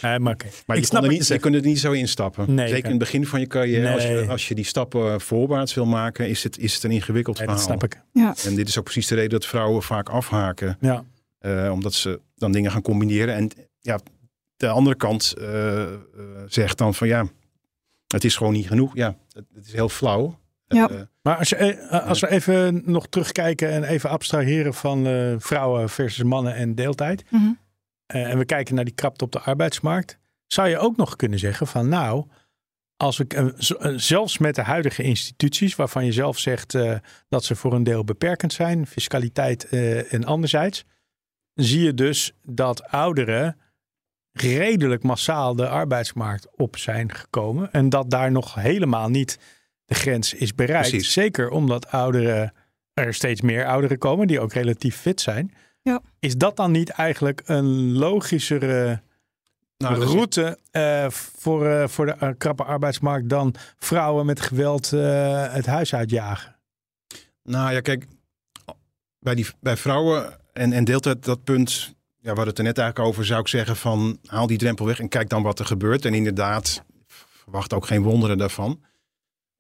[0.19, 0.47] maar oké.
[0.67, 2.55] maar Ik je, kon er niet, je kunt er niet zo instappen.
[2.55, 3.93] Nee, Zeker in het begin van je carrière.
[3.93, 6.91] Als, je, als je die stappen eh, voorwaarts wil maken, is het, is het een
[6.91, 7.79] ingewikkeld Nee, dat verhaal.
[7.79, 8.03] snap ik.
[8.13, 10.77] Ja, En dit is ook precies de reden dat vrouwen vaak afhaken.
[10.81, 11.05] Ja.
[11.39, 13.35] eh, omdat ze dan dingen gaan combineren.
[13.35, 13.99] En ja,
[14.57, 15.89] de andere kant eh, eh,
[16.47, 17.27] zegt dan van ja,
[18.13, 18.95] het is gewoon niet genoeg.
[18.95, 20.39] Ja, het, het is heel flauw.
[20.67, 20.89] Ja.
[20.89, 25.35] Eh, Maar als, je, eh, als we even nog terugkijken en even abstraheren van eh,
[25.39, 27.25] vrouwen versus mannen en deeltijd.
[27.31, 27.53] Mhm.
[28.07, 30.19] eh, en we kijken naar die krapte op de arbeidsmarkt.
[30.47, 32.27] Zou je ook nog kunnen zeggen van nou,
[32.97, 36.97] als we, eh, eh, zelfs met de huidige instituties waarvan je zelf zegt eh,
[37.29, 40.85] dat ze voor een deel beperkend zijn, fiscaliteit eh, en anderzijds,
[41.55, 43.57] zie je dus dat ouderen
[44.33, 47.73] redelijk massaal de arbeidsmarkt op zijn gekomen.
[47.73, 49.39] En dat daar nog helemaal niet
[49.85, 50.89] de grens is bereikt.
[50.89, 51.13] Precies.
[51.13, 52.53] Zeker omdat ouderen,
[52.95, 55.55] er steeds meer ouderen komen die ook relatief fit zijn.
[55.83, 56.03] Ja.
[56.19, 59.03] Is dat dan niet eigenlijk een logischere
[59.77, 65.53] nou, route eh, voor, eh, voor de eh, krappe arbeidsmarkt dan vrouwen met geweld eh,
[65.53, 66.57] het huis uitjagen?
[67.43, 68.07] Nou ja, kijk,
[69.19, 73.09] bij, die, bij vrouwen en, en deeltijd dat punt, we hadden het er net eigenlijk
[73.09, 76.05] over, zou ik zeggen van haal die drempel weg en kijk dan wat er gebeurt.
[76.05, 78.81] En inderdaad, verwacht ook geen wonderen daarvan.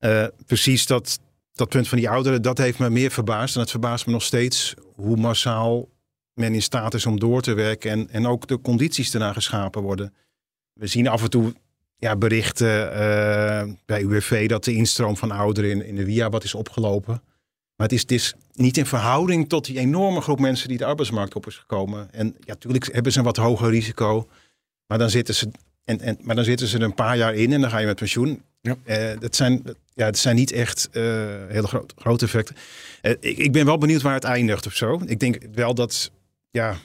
[0.01, 1.19] Uh, precies dat,
[1.53, 3.55] dat punt van die ouderen, dat heeft me meer verbaasd.
[3.55, 5.89] En het verbaast me nog steeds hoe massaal
[6.35, 7.91] men in staat is om door te werken.
[7.91, 10.15] En, en ook de condities erna geschapen worden.
[10.73, 11.55] We zien af en toe
[11.97, 16.45] ja, berichten uh, bij UWV dat de instroom van ouderen in, in de WIA wat
[16.45, 17.23] is opgelopen.
[17.81, 20.85] Maar het is, het is niet in verhouding tot die enorme groep mensen die de
[20.85, 22.13] arbeidsmarkt op is gekomen.
[22.13, 24.29] En ja, natuurlijk hebben ze een wat hoger risico.
[24.87, 25.51] Maar dan zitten ze,
[25.85, 27.87] en, en, maar dan zitten ze er een paar jaar in en dan ga je
[27.87, 28.43] met pensioen.
[28.61, 28.77] Ja.
[28.85, 29.63] Uh, dat, zijn,
[29.95, 31.03] ja, dat zijn niet echt uh,
[31.49, 32.57] hele groot, grote effecten.
[33.03, 35.01] Uh, ik, ik ben wel benieuwd waar het eindigt of zo.
[35.07, 36.11] Ik denk wel dat,
[36.51, 36.77] ja,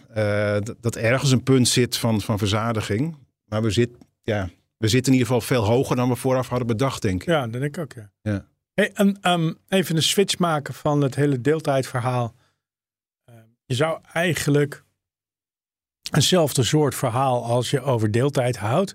[0.59, 3.15] dat, dat ergens een punt zit van, van verzadiging.
[3.45, 3.89] Maar we, zit,
[4.23, 7.27] ja, we zitten in ieder geval veel hoger dan we vooraf hadden bedacht, denk ik.
[7.27, 8.11] Ja, dat denk ik ook, ja.
[8.21, 8.45] ja.
[8.75, 12.35] Hey, en, um, even een switch maken van het hele deeltijdverhaal.
[13.29, 13.35] Uh,
[13.65, 14.83] je zou eigenlijk
[16.11, 18.93] eenzelfde soort verhaal als je over deeltijd houdt.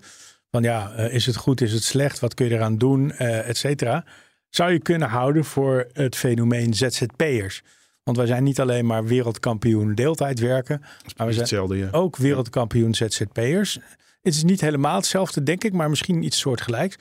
[0.51, 3.49] Van ja, uh, is het goed, is het slecht, wat kun je eraan doen, uh,
[3.49, 4.05] et cetera.
[4.49, 7.61] Zou je kunnen houden voor het fenomeen ZZP'ers.
[8.03, 10.81] Want wij zijn niet alleen maar wereldkampioen deeltijd werken.
[11.17, 11.89] Maar we zijn ja.
[11.91, 13.79] ook wereldkampioen ZZP'ers.
[14.21, 16.97] Het is niet helemaal hetzelfde, denk ik, maar misschien iets soortgelijks.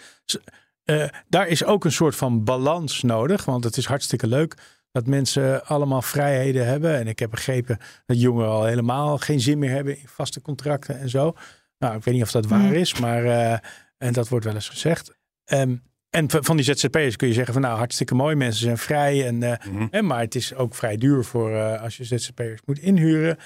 [0.91, 3.45] Uh, daar is ook een soort van balans nodig.
[3.45, 4.55] Want het is hartstikke leuk
[4.93, 6.99] dat mensen allemaal vrijheden hebben.
[6.99, 10.99] En ik heb begrepen dat jongeren al helemaal geen zin meer hebben in vaste contracten
[10.99, 11.35] en zo.
[11.79, 12.73] Nou, ik weet niet of dat waar mm.
[12.73, 13.53] is, maar uh,
[13.99, 15.19] en dat wordt wel eens gezegd.
[15.53, 19.27] Um, en van die ZZP'ers kun je zeggen van nou hartstikke mooi, mensen zijn vrij.
[19.27, 20.07] En, uh, mm -hmm.
[20.07, 23.37] maar het is ook vrij duur voor uh, als je ZZP'ers moet inhuren.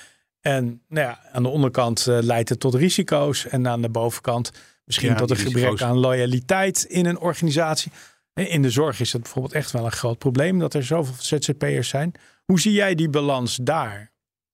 [0.40, 3.46] En nou ja, aan de onderkant uh, leidt het tot risico's.
[3.46, 4.50] En aan de bovenkant
[4.84, 7.92] misschien tot een gebrek aan loyaliteit in een organisatie.
[8.34, 11.88] In de zorg is dat bijvoorbeeld echt wel een groot probleem dat er zoveel ZZP'ers
[11.88, 12.12] zijn.
[12.44, 14.12] Hoe zie jij die balans daar?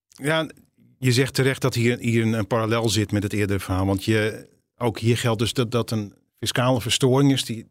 [0.09, 0.51] Ja,
[0.99, 3.87] je zegt terecht dat hier, hier een, een parallel zit met het eerdere verhaal.
[3.87, 7.45] Want je, ook hier geldt dus dat dat een fiscale verstoring is.
[7.45, 7.67] Die,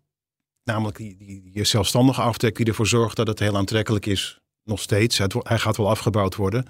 [0.63, 4.39] namelijk die, die, die zelfstandige aftrek die ervoor zorgt dat het heel aantrekkelijk is.
[4.63, 5.17] Nog steeds.
[5.17, 6.65] hij gaat wel afgebouwd worden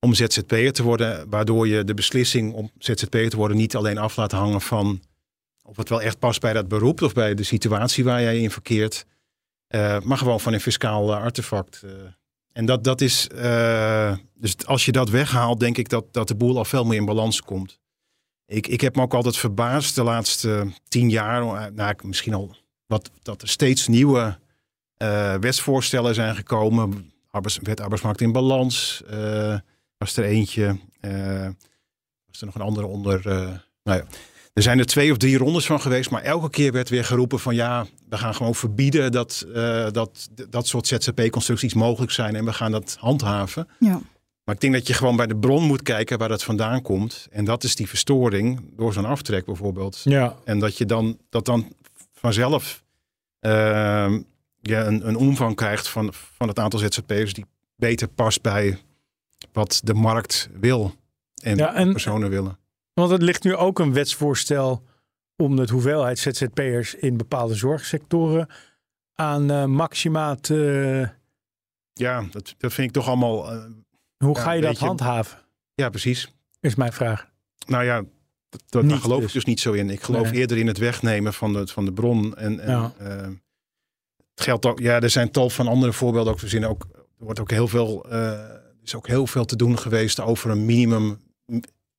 [0.00, 1.28] om ZZP'er te worden.
[1.30, 5.02] Waardoor je de beslissing om ZZP'er te worden niet alleen af laat hangen van
[5.68, 8.50] of het wel echt past bij dat beroep of bij de situatie waar jij in
[8.50, 9.06] verkeert.
[9.68, 11.82] Uh, maar gewoon van een fiscaal uh, artefact.
[11.84, 11.90] Uh,
[12.52, 13.28] en dat, dat is,
[14.34, 17.04] dus als je dat weghaalt, denk ik dat, dat de boel al veel meer in
[17.04, 17.78] balans komt.
[18.46, 23.10] Ik, ik heb me ook altijd verbaasd de laatste tien jaar, nou, misschien al wat,
[23.22, 24.38] dat er steeds nieuwe
[25.40, 27.12] wetsvoorstellen zijn gekomen.
[27.30, 29.02] Arbeids, wet arbeidsmarkt in balans
[29.98, 30.78] was er eentje.
[32.26, 33.22] was er nog een andere onder.
[33.82, 34.04] nou ja.
[34.58, 37.40] Er zijn er twee of drie rondes van geweest, maar elke keer werd weer geroepen
[37.40, 42.44] van ja, we gaan gewoon verbieden dat uh, dat, dat soort ZZP-constructies mogelijk zijn en
[42.44, 43.68] we gaan dat handhaven.
[43.78, 44.00] Ja.
[44.44, 47.26] Maar ik denk dat je gewoon bij de bron moet kijken waar dat vandaan komt.
[47.30, 50.00] En dat is die verstoring door zo'n aftrek bijvoorbeeld.
[50.04, 50.36] Ja.
[50.44, 51.72] En dat je dan, dat dan
[52.12, 52.82] vanzelf
[53.40, 53.50] uh,
[54.60, 57.44] ja, een, een omvang krijgt van, van het aantal ZZP'ers die
[57.76, 58.78] beter past bij
[59.52, 60.94] wat de markt wil
[61.42, 62.58] en, ja, en personen willen.
[62.98, 64.84] Want het ligt nu ook een wetsvoorstel
[65.36, 68.48] om de hoeveelheid ZZP'ers in bepaalde zorgsectoren
[69.14, 71.08] aan uh, maxima te...
[71.92, 73.54] Ja, dat, dat vind ik toch allemaal...
[73.54, 73.64] Uh,
[74.24, 75.38] Hoe ga je dat handhaven?
[75.74, 76.32] Ja, precies.
[76.60, 77.30] Is mijn vraag.
[77.66, 78.04] Nou ja,
[78.48, 79.28] dat, dat daar geloof dus.
[79.28, 79.90] ik dus niet zo in.
[79.90, 82.36] Ik geloof eerder in het wegnemen van de, van de bron.
[82.36, 82.92] En, en ja.
[83.00, 83.08] uh,
[84.34, 86.70] het geldt ook, ja, er zijn tal van andere voorbeelden ook verzinnen.
[86.70, 88.06] Ook, er wordt ook heel veel,
[88.82, 91.20] is ook heel veel te doen geweest over een minimum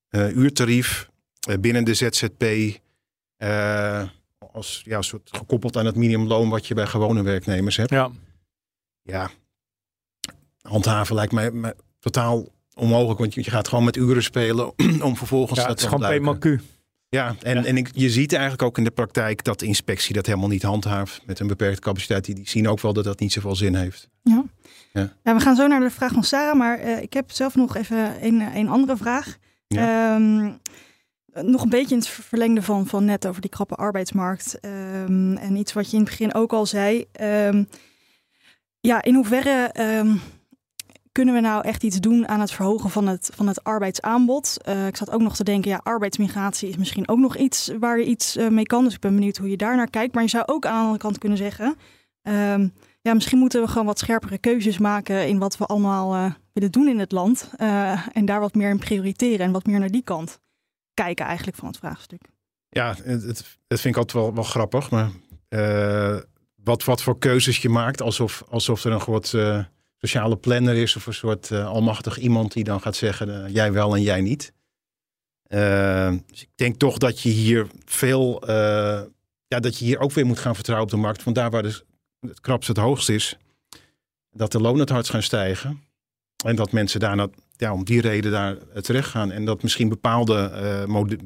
[0.09, 1.09] uurtarief
[1.49, 2.43] uh, binnen de ZZP.
[3.37, 4.03] Uh,
[4.51, 7.89] als ja, soort gekoppeld aan het minimumloon wat je bij gewone werknemers hebt.
[7.89, 8.11] Ja.
[9.01, 9.29] Ja,
[10.61, 13.19] handhaven lijkt mij, mij totaal onmogelijk.
[13.19, 14.73] Want je gaat gewoon met uren spelen
[15.07, 16.07] om vervolgens ja, dat te Het is gewoon
[17.09, 17.65] Ja, en, ja.
[17.65, 20.63] en ik, je ziet eigenlijk ook in de praktijk dat de inspectie dat helemaal niet
[20.63, 21.21] handhaaft.
[21.25, 22.25] Met een beperkte capaciteit.
[22.25, 24.09] Die, die zien ook wel dat dat niet zoveel zin heeft.
[24.23, 24.43] Ja.
[24.93, 25.13] Ja.
[25.23, 26.57] ja we gaan zo naar de vraag van Sarah.
[26.57, 29.37] Maar uh, ik heb zelf nog even een, een andere vraag.
[29.77, 30.51] Ehm,
[31.33, 34.57] nog een beetje in het verlengde van, van net over die krappe arbeidsmarkt.
[35.05, 37.05] Um, en iets wat je in het begin ook al zei.
[37.21, 37.67] Um,
[38.79, 39.71] ja, in hoeverre
[41.11, 44.57] kunnen we nou echt iets doen aan het verhogen van het, van het arbeidsaanbod?
[44.69, 47.99] Uh, ik zat ook nog te denken, ja, arbeidsmigratie is misschien ook nog iets waar
[47.99, 48.83] je iets uh, mee kan.
[48.83, 50.13] Dus ik ben benieuwd hoe je daar naar kijkt.
[50.13, 51.75] Maar je zou ook aan de andere kant kunnen zeggen...
[53.01, 56.71] ja, misschien moeten we gewoon wat scherpere keuzes maken in wat we allemaal uh, willen
[56.71, 57.49] doen in het land.
[57.57, 60.39] Uh, en daar wat meer in prioriteren en wat meer naar die kant
[60.93, 62.21] kijken eigenlijk van het vraagstuk.
[62.69, 63.23] Ja, het,
[63.67, 64.89] het vind ik altijd wel, wel grappig.
[64.89, 65.09] Maar
[65.49, 66.19] uh,
[66.55, 69.63] wat, wat voor keuzes je maakt, alsof, alsof er een soort uh,
[69.97, 74.01] sociale planner is of een soort almachtig iemand die dan gaat zeggen jij wel en
[74.01, 74.53] jij niet.
[76.27, 78.43] Dus ik denk toch dat je hier veel,
[79.47, 81.23] ja, dat je hier ook weer moet gaan vertrouwen op de markt.
[81.23, 81.83] Want daar waar de,
[82.19, 83.37] het krapst het hoogst is,
[84.29, 85.88] dat de lonen het hardst gaan stijgen.
[86.45, 89.31] En dat mensen daarna ja, om die reden daar terecht gaan.
[89.31, 90.51] En dat misschien bepaalde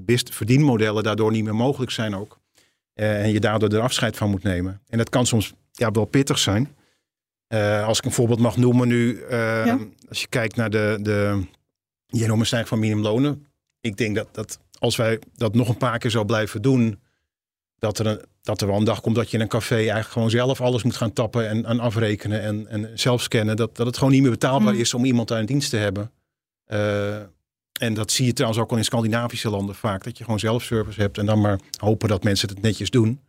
[0.05, 2.39] uh, verdienmodellen daardoor niet meer mogelijk zijn ook.
[2.93, 4.81] en je daardoor er afscheid van moet nemen.
[4.89, 6.75] En dat kan soms ja, wel pittig zijn.
[7.85, 9.23] als ik een voorbeeld mag noemen nu.
[9.29, 9.79] Ja.
[10.09, 11.41] Als je kijkt naar de, de
[12.45, 13.47] stijging van minimumlonen
[13.83, 17.01] ik denk dat, dat als wij dat nog een paar keer zo blijven doen,
[17.77, 20.07] dat er, een, dat er wel een dag komt dat je in een café eigenlijk
[20.07, 23.55] gewoon zelf alles moet gaan tappen en, en afrekenen en, en zelf scannen.
[23.55, 24.79] Dat, dat het gewoon niet meer betaalbaar mm.
[24.79, 26.11] is om iemand daar in dienst te hebben.
[26.67, 27.15] Uh,
[27.79, 30.03] en dat zie je trouwens ook al in Scandinavische landen vaak.
[30.03, 33.19] Dat je gewoon zelfservice hebt en dan maar hopen dat mensen het netjes doen.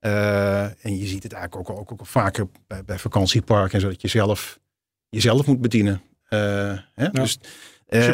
[0.00, 3.74] Uh, en je ziet het eigenlijk ook, ook, ook vaker bij, bij vakantieparken.
[3.74, 4.58] En zo dat je zelf
[5.08, 6.02] jezelf moet bedienen.
[6.30, 6.38] Uh,
[6.94, 7.04] hè?
[7.04, 7.08] Ja.
[7.08, 7.38] Dus
[7.92, 8.06] dus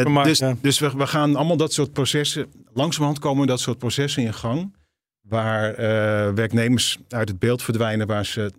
[0.60, 4.74] dus we, we, gaan allemaal dat soort processen, langzamerhand komen dat soort processen in gang.
[5.28, 5.76] Waar uh,
[6.34, 8.52] werknemers uit het beeld verdwijnen, waar, ze,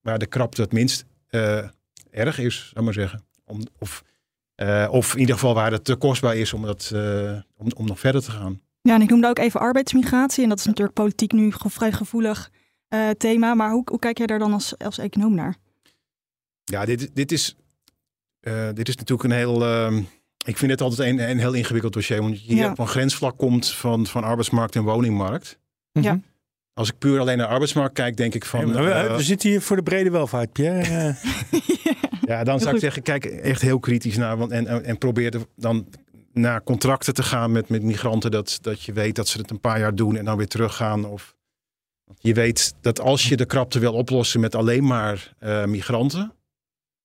[0.00, 1.58] waar de krapte het minst uh,
[2.10, 3.24] erg is, zou maar zeggen.
[3.44, 4.02] Om, of,
[4.88, 6.92] of in ieder geval waar het te kostbaar is om, dat,
[7.56, 8.60] om, om nog verder te gaan.
[8.80, 10.42] Ja, en ik noemde ook even arbeidsmigratie.
[10.42, 12.50] En dat is natuurlijk politiek nu een vrij gevoelig
[13.16, 13.54] thema.
[13.54, 15.56] Maar hoe, hoe kijk jij daar dan als, als econoom naar?
[16.64, 17.56] Ja, dit, dit, is,
[18.74, 20.02] dit is natuurlijk een heel ehm,
[20.44, 22.20] ik vind het altijd een, een heel ingewikkeld dossier.
[22.20, 22.70] Want je ja.
[22.70, 25.58] op een grensvlak komt van, van arbeidsmarkt en woningmarkt.
[26.02, 26.12] Ja.
[26.12, 26.22] Mhm.
[26.74, 28.66] Als ik puur alleen naar arbeidsmarkt kijk, denk ik van...
[28.68, 31.16] Ja, we, uh, we, zitten hier voor de brede welvaart, Pierre.
[32.26, 34.36] ja, dan zou ik zeggen, kijk echt heel kritisch naar.
[34.36, 35.86] Want, en, en probeer dan
[36.32, 38.30] naar contracten te gaan met, met migranten.
[38.30, 41.04] Dat, dat je weet dat ze het een paar jaar doen en dan weer teruggaan.
[41.04, 41.34] Of
[42.18, 46.32] je weet dat als je de krapte wil oplossen met alleen maar uh, migranten...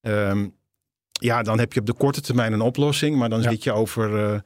[0.01, 0.57] Um,
[1.11, 3.15] ja, dan heb je op de korte termijn een oplossing.
[3.15, 4.39] Maar dan zit je over, uh,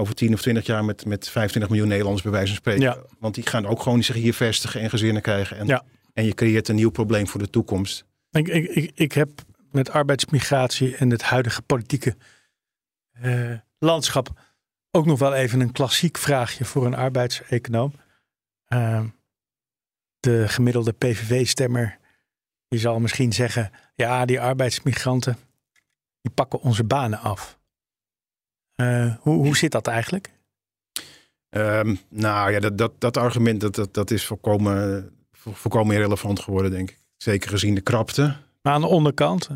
[0.00, 3.04] over 10 of 20 jaar met, met 25 miljoen Nederlanders bij wijze van spreken.
[3.18, 5.56] Want die gaan ook gewoon zich hier vestigen en gezinnen krijgen.
[5.56, 5.84] En,
[6.14, 8.04] en je creëert een nieuw probleem voor de toekomst.
[8.30, 9.30] Ik, ik, ik, ik heb
[9.70, 12.16] met arbeidsmigratie en het huidige politieke
[13.22, 14.28] uh, landschap
[14.90, 17.92] ook nog wel even een klassiek vraagje voor een arbeidseconoom.
[18.68, 19.04] Uh,
[20.20, 21.98] de gemiddelde PVV-stemmer
[22.68, 25.36] die zal misschien zeggen: ja, die arbeidsmigranten,
[26.20, 27.57] die pakken onze banen af.
[28.80, 30.30] Uh, hoe, hoe zit dat eigenlijk?
[31.50, 36.70] Um, nou ja, dat, dat, dat argument dat, dat, dat is volkomen, volkomen irrelevant geworden,
[36.70, 36.98] denk ik.
[37.16, 38.36] Zeker gezien de krapte.
[38.62, 39.48] Maar aan de onderkant?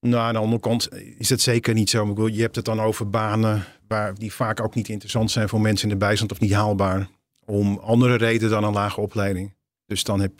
[0.00, 2.28] Nou, aan de onderkant is het zeker niet zo.
[2.28, 5.88] Je hebt het dan over banen waar, die vaak ook niet interessant zijn voor mensen
[5.88, 7.08] in de bijstand of niet haalbaar.
[7.44, 9.54] Om andere redenen dan een lage opleiding.
[9.86, 10.32] Dus dan heb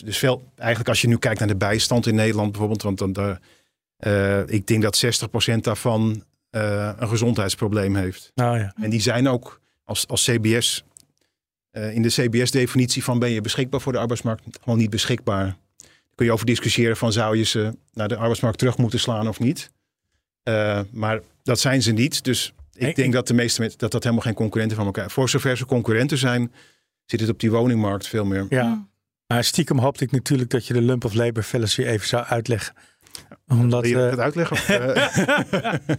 [0.00, 3.12] dus veel, eigenlijk als je nu kijkt naar de bijstand in Nederland bijvoorbeeld, want dan
[3.12, 3.40] daar
[4.06, 5.04] uh, ik denk dat
[5.54, 6.24] 60% daarvan
[6.56, 8.32] uh, een gezondheidsprobleem heeft.
[8.34, 8.74] Oh, ja.
[8.80, 10.84] En die zijn ook als, als CBS,
[11.72, 15.44] uh, in de CBS-definitie van ben je beschikbaar voor de arbeidsmarkt, gewoon niet beschikbaar.
[15.44, 15.56] Daar
[16.14, 19.40] kun je over discussiëren van zou je ze naar de arbeidsmarkt terug moeten slaan of
[19.40, 19.70] niet.
[20.90, 22.24] maar dat zijn ze niet.
[22.24, 25.10] Dus ik denk dat de meeste mensen dat dat helemaal geen concurrenten van elkaar.
[25.10, 26.52] Voor zover ze concurrenten zijn,
[27.04, 28.46] zit het op die woningmarkt veel meer.
[28.48, 28.86] Ja.
[29.26, 32.74] Maar stiekem hoopte ik natuurlijk dat je de lump of labor fallacy even zou uitleggen
[33.48, 34.56] omdat, Wil je het uitleggen?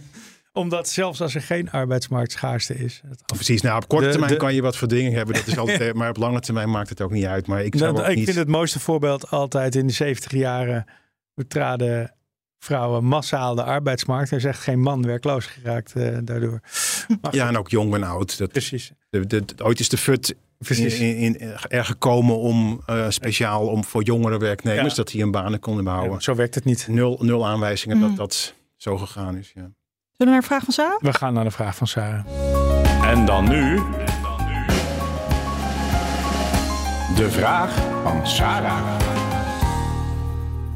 [0.54, 0.62] Eh?
[0.62, 3.00] Omdat zelfs als er geen arbeidsmarktschaarste is.
[3.26, 5.34] Precies, nou op korte termijn kan je wat verdringing hebben.
[5.34, 7.46] Dat is altijd, maar op lange termijn maakt het ook niet uit.
[7.46, 8.24] Maar ik, zou ik niet...
[8.24, 10.84] vind het mooiste voorbeeld altijd in de 70 jaren
[11.34, 12.14] betraden
[12.58, 14.30] vrouwen massaal de arbeidsmarkt.
[14.30, 16.60] Er is echt geen man werkloos geraakt uh, daardoor.
[17.30, 18.38] ja, en ook jong en oud.
[18.38, 18.92] Dat, Precies.
[19.10, 20.98] De, de, ooit is de FUT Precies.
[20.98, 24.94] In, in, er gekomen om uh, speciaal om voor jongere werknemers ja.
[24.94, 26.12] dat die hun banen konden behouden.
[26.12, 26.88] Ja, zo werkt het niet.
[26.88, 28.02] Nul, nul aanwijzingen mm.
[28.02, 29.52] dat dat zo gegaan is.
[29.54, 29.70] Ja.
[30.16, 31.00] Zullen we naar de vraag van Sarah?
[31.00, 32.26] We gaan naar de vraag van Sarah.
[33.10, 33.76] En dan nu.
[37.16, 39.00] De vraag van Sarah.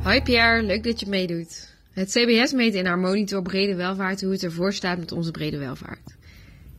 [0.02, 1.74] Hoi Pierre, leuk dat je meedoet.
[1.92, 5.58] Het CBS meet in haar monitor brede welvaart hoe het ervoor staat met onze brede
[5.58, 6.16] welvaart.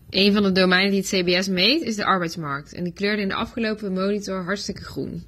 [0.10, 2.74] Een van de domeinen die het CBS meet is de arbeidsmarkt.
[2.74, 5.26] En die kleurde in de afgelopen monitor hartstikke groen.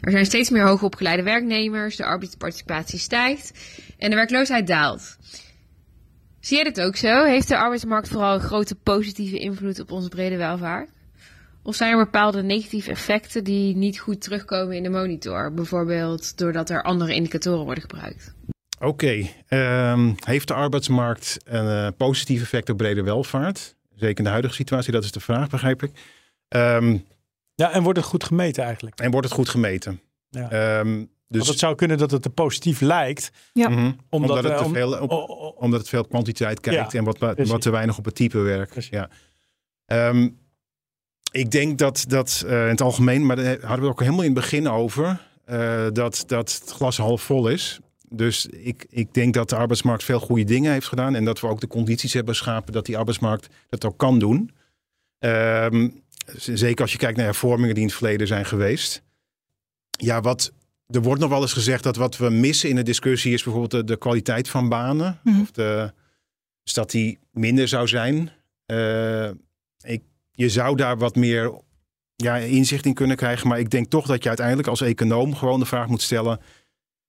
[0.00, 3.52] Er zijn steeds meer hoogopgeleide werknemers, de arbeidsparticipatie stijgt
[3.98, 5.16] en de werkloosheid daalt.
[6.40, 7.24] Zie jij dit ook zo?
[7.24, 10.90] Heeft de arbeidsmarkt vooral een grote positieve invloed op onze brede welvaart?
[11.62, 15.54] Of zijn er bepaalde negatieve effecten die niet goed terugkomen in de monitor?
[15.54, 18.34] Bijvoorbeeld doordat er andere indicatoren worden gebruikt.
[18.78, 18.86] Oké,
[19.48, 19.92] okay.
[19.92, 23.76] um, heeft de arbeidsmarkt een uh, positief effect op brede welvaart?
[23.94, 25.90] Zeker in de huidige situatie, dat is de vraag, begrijp ik.
[26.48, 27.04] Um,
[27.54, 29.00] ja, en wordt het goed gemeten eigenlijk?
[29.00, 30.00] En wordt het goed gemeten?
[30.28, 30.78] Ja.
[30.78, 31.38] Um, dus...
[31.38, 33.30] Want het zou kunnen dat het te positief lijkt.
[33.52, 33.68] Ja.
[33.68, 33.96] Mm -hmm.
[34.08, 37.60] omdat, omdat, het te veel op, omdat het veel kwantiteit kijkt ja, en wat, wat
[37.60, 38.86] te weinig op het type werkt.
[38.86, 39.10] Ja.
[39.86, 40.28] Ehm,
[41.32, 44.24] ik denk dat dat eh, in het algemeen, maar daar hadden we het ook helemaal
[44.24, 47.80] in het begin over, eh, dat, dat het glas half vol is.
[48.08, 51.14] Dus ik, ik denk dat de arbeidsmarkt veel goede dingen heeft gedaan.
[51.14, 54.50] En dat we ook de condities hebben geschapen dat die arbeidsmarkt dat ook kan doen.
[55.18, 55.88] Ehm,
[56.36, 59.02] zeker als je kijkt naar hervormingen die in het verleden zijn geweest.
[59.90, 60.52] Ja, wat,
[60.90, 63.70] er wordt nog wel eens gezegd dat wat we missen in de discussie is bijvoorbeeld
[63.70, 65.20] de, de kwaliteit van banen.
[65.24, 65.40] Mhm.
[65.40, 65.92] Of de,
[66.62, 68.30] dus dat die minder zou zijn.
[68.66, 69.28] Eh,
[69.80, 71.60] ik, je zou daar wat meer
[72.16, 73.48] ja, inzicht in kunnen krijgen.
[73.48, 76.40] Maar ik denk toch dat je uiteindelijk als econoom gewoon de vraag moet stellen: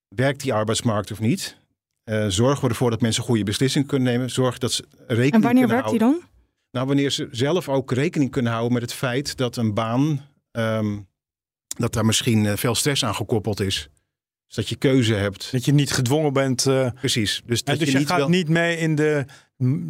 [0.08, 1.60] werkt die arbeidsmarkt of niet?
[2.04, 4.30] Eh, zorgen we ervoor dat mensen goede beslissingen kunnen nemen?
[4.30, 6.22] Zorg dat ze rekening En wanneer kunnen werkt die houden.
[6.22, 6.30] dan?
[6.72, 10.98] Nou, wanneer ze zelf ook rekening kunnen houden met het feit dat een baan, ehm,
[11.82, 13.90] dat daar misschien eh, veel stress aan gekoppeld is.
[14.48, 15.52] Dus dat je keuze hebt.
[15.52, 16.66] Dat je niet gedwongen bent.
[16.66, 17.42] eh, Precies.
[17.46, 18.30] Dus dat dus je je, niet gaat wel...
[18.30, 19.26] niet mee in de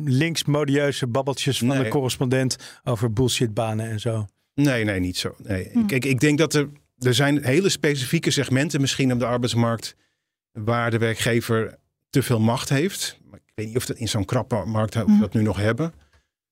[0.05, 1.83] links-modieuze babbeltjes van Nee.
[1.83, 4.27] de correspondent over bullshitbanen en zo.
[4.53, 5.35] Nee, nee, niet zo.
[5.37, 5.69] Nee.
[5.73, 5.85] Hm.
[5.85, 9.95] Kijk, ik denk dat er, er zijn hele specifieke segmenten misschien op de arbeidsmarkt
[10.51, 11.77] waar de werkgever
[12.09, 13.17] te veel macht heeft.
[13.29, 15.19] Maar ik weet niet of dat in zo'n krappe markt of we Hm.
[15.19, 15.93] dat nu nog hebben.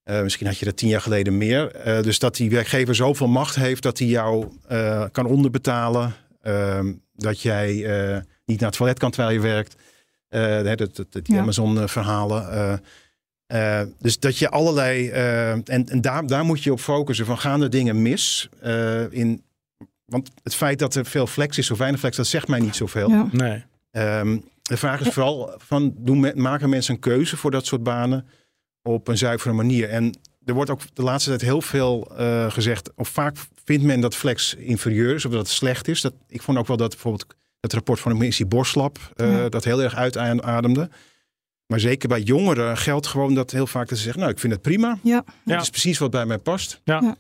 [0.10, 1.72] Eh, misschien had je dat tien jaar geleden meer.
[1.76, 6.14] Eh, dus dat die werkgever zoveel macht heeft dat hij jou eh, kan onderbetalen.
[6.42, 9.76] Ehm, dat jij eh, niet naar het toilet kan terwijl je werkt.
[10.28, 11.42] Eh, dat, dat, dat- die Ja.
[11.42, 12.82] Amazon-verhalen.
[14.00, 15.10] dus dat je allerlei.
[15.10, 17.26] en en daar, daar moet je op focussen.
[17.26, 18.50] Van gaan er dingen mis?
[18.62, 19.44] eh, in,
[20.06, 22.76] want het feit dat er veel flex is of weinig flex, dat zegt mij niet
[22.76, 23.10] zoveel.
[23.10, 23.28] Ja.
[23.32, 23.64] Nee.
[23.92, 28.26] Ehm, de vraag is vooral: van, doen, maken mensen een keuze voor dat soort banen
[28.94, 29.90] op een zuivere manier?
[29.90, 34.02] En er wordt ook de laatste tijd heel veel eh, gezegd, of vaak vindt men
[34.02, 36.02] dat flex inferieur is of dat het slecht is.
[36.02, 37.26] Dat, ik vond ook wel dat bijvoorbeeld
[37.60, 39.50] het rapport van de commissie Borslap eh, Ja.
[39.50, 40.90] dat heel erg uitademde.
[41.68, 44.54] Maar zeker bij jongeren geldt gewoon dat heel vaak dat ze zeggen, nou ik vind
[44.54, 45.00] het prima.
[45.04, 45.24] Ja.
[45.46, 45.54] Ja.
[45.54, 46.82] Dat is precies wat bij mij past.
[46.84, 47.00] Ja.
[47.02, 47.16] Ja.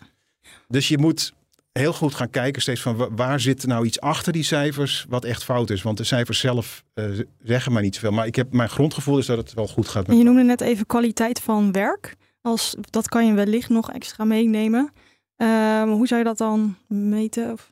[0.67, 1.33] Dus je moet
[1.79, 5.25] heel goed gaan kijken steeds van wa- waar zit nou iets achter die cijfers wat
[5.25, 5.81] echt fout is.
[5.81, 7.05] Want de cijfers zelf eh,
[7.43, 8.11] zeggen maar niet zoveel.
[8.11, 10.61] Maar ik heb, mijn grondgevoel is dat het wel goed gaat met je noemde net
[10.61, 12.15] even kwaliteit van werk.
[12.41, 14.91] Als, dat kan je wellicht nog extra meenemen.
[15.35, 17.51] Ehm, hoe zou je dat dan meten?
[17.51, 17.71] Of,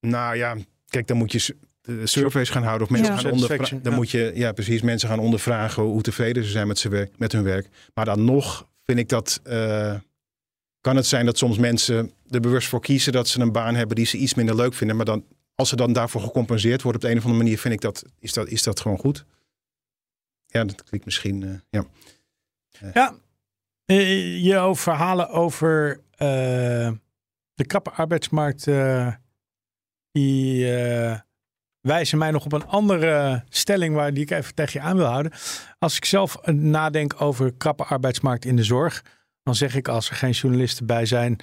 [0.00, 0.56] Nou ja,
[0.88, 1.54] kijk, dan moet je
[2.04, 3.18] surveys gaan houden of mensen Ja.
[3.20, 3.82] gaan ondervragen.
[3.82, 3.98] Dan ja.
[3.98, 7.32] moet je, ja, precies, mensen gaan ondervragen hoe tevreden ze zijn met, zijn werk, met
[7.32, 7.68] hun werk.
[7.94, 9.40] Maar dan nog vind ik dat.
[9.44, 9.94] eh,
[10.80, 13.96] kan het zijn dat soms mensen er bewust voor kiezen dat ze een baan hebben
[13.96, 14.96] die ze iets minder leuk vinden.
[14.96, 17.74] Maar dan, als ze dan daarvoor gecompenseerd worden op de een of andere manier, vind
[17.74, 19.24] ik dat, is dat, is dat gewoon goed.
[20.46, 21.42] Ja, dat klinkt misschien.
[21.42, 21.84] eh, ja.
[22.94, 23.14] Ja,
[23.84, 26.00] eh, jouw verhalen over
[27.54, 28.64] de krappe arbeidsmarkt,
[30.12, 30.66] die
[31.80, 35.06] wijzen mij nog op een andere stelling waar die ik even tegen je aan wil
[35.06, 35.32] houden.
[35.78, 39.04] Als ik zelf nadenk over krappe arbeidsmarkt in de zorg,
[39.50, 41.36] dan zeg ik als er geen journalisten bij zijn,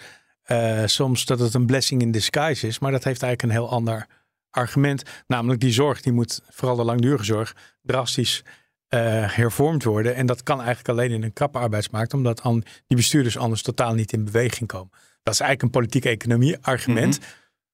[0.43, 2.79] eh, soms dat het een blessing in disguise is.
[2.79, 4.07] Maar dat heeft eigenlijk een heel ander
[4.49, 5.03] argument.
[5.27, 8.43] Namelijk die zorg, die moet, vooral de langdurige zorg, drastisch
[8.87, 8.99] eh,
[9.35, 10.15] hervormd worden.
[10.15, 13.93] En dat kan eigenlijk alleen in een krappe arbeidsmarkt, omdat an- die bestuurders anders totaal
[13.93, 14.91] niet in beweging komen.
[15.23, 17.19] Dat is eigenlijk een politieke economie argument.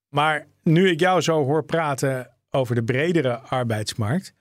[0.09, 4.33] Maar nu ik jou zo hoor praten over de bredere arbeidsmarkt,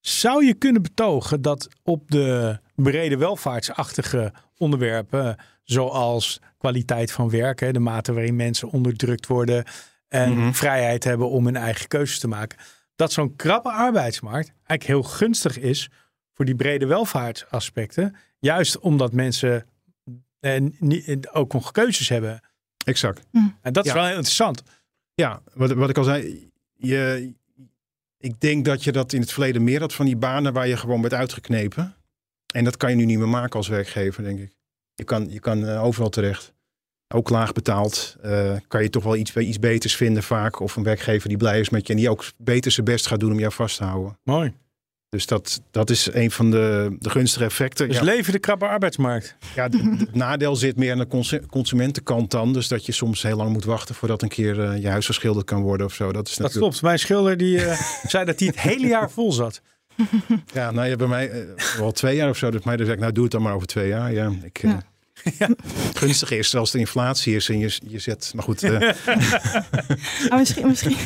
[0.00, 7.78] zou je kunnen betogen dat op de brede welvaartsachtige onderwerpen, zoals kwaliteit van werken, de
[7.78, 9.64] mate waarin mensen onderdrukt worden
[10.08, 10.52] en Mhm.
[10.52, 12.58] vrijheid hebben om hun eigen keuzes te maken,
[12.96, 15.88] dat zo'n krappe arbeidsmarkt eigenlijk heel gunstig is
[16.32, 18.16] voor die brede welvaartsaspecten.
[18.38, 19.66] Juist omdat mensen
[20.40, 22.40] eh, niet, ook nog keuzes hebben.
[22.84, 23.26] Exact.
[23.62, 23.96] En dat is Ja.
[23.96, 24.62] wel heel interessant.
[25.14, 26.50] Ja, wat, wat ik al zei.
[26.76, 27.32] Je,
[28.18, 30.76] ik denk dat je dat in het verleden meer had van die banen waar je
[30.76, 31.94] gewoon werd uitgeknepen.
[32.56, 34.52] En dat kan je nu niet meer maken als werkgever, denk ik.
[34.94, 36.54] Je kan, je kan eh, overal terecht.
[37.14, 38.16] Ook laag betaald.
[38.22, 40.60] eh, kan je toch wel iets, iets beters vinden vaak.
[40.60, 41.92] Of een werkgever die blij is met je.
[41.92, 44.18] En die ook beter zijn best gaat doen om jou vast te houden.
[44.22, 44.52] Mooi.
[45.08, 47.88] Dus dat, dat is een van de, de gunstige effecten.
[47.88, 49.36] Dus ja, leven de krappe arbeidsmarkt.
[49.54, 52.52] ja, het nadeel zit meer aan de consu- consumentenkant dan.
[52.52, 55.46] Dus dat je soms heel lang moet wachten voordat een keer eh, je huis geschilderd
[55.46, 56.12] kan worden of zo.
[56.12, 56.70] Dat is Dat natuurlijk...
[56.70, 56.82] klopt.
[56.82, 57.58] Mijn schilder die
[58.12, 59.60] zei dat hij het hele jaar vol zat.
[60.52, 62.50] Ja, nou ja, bij mij eh, al twee jaar of zo.
[62.50, 64.12] Dus mij dus zeg ik, nou doe het dan maar over twee jaar.
[64.12, 64.70] Ja, ik, eh,
[65.38, 65.48] Ja.
[66.00, 68.64] Gunstige is als de inflatie is en je, je zet, maar goed,
[70.28, 70.96] Ah, misschien, misschien,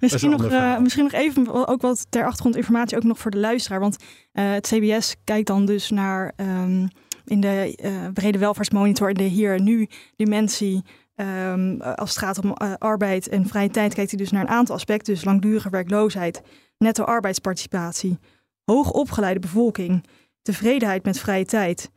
[0.00, 3.80] misschien, nog, misschien nog even ook wat ter achtergrondinformatie, ook nog voor de luisteraar.
[3.80, 3.96] Want
[4.32, 6.86] het CBS kijkt dan dus naar ehm,
[7.24, 10.82] in de brede welvaartsmonitor in de hier en nu dimensie.
[11.14, 14.48] Ehm, als het gaat om eh, arbeid en vrije tijd, kijkt hij dus naar een
[14.48, 15.14] aantal aspecten.
[15.14, 16.42] Dus langdurige werkloosheid,
[16.78, 18.18] netto arbeidsparticipatie,
[18.64, 20.04] hoogopgeleide bevolking,
[20.42, 21.90] tevredenheid met vrije tijd,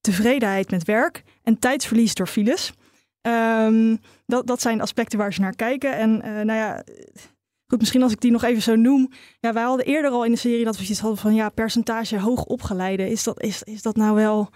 [0.00, 2.72] tevredenheid met werk en tijdsverlies door files.
[3.20, 3.96] Ehm,
[4.26, 5.96] dat, dat zijn aspecten waar ze naar kijken.
[5.96, 6.82] En eh, nou ja,
[7.66, 9.10] goed, misschien als ik die nog even zo noem.
[9.40, 12.18] Ja, wij hadden eerder al in de serie dat we iets hadden van ja, percentage
[12.18, 13.10] hoog opgeleide.
[13.10, 14.50] Is dat, is, is dat nou wel.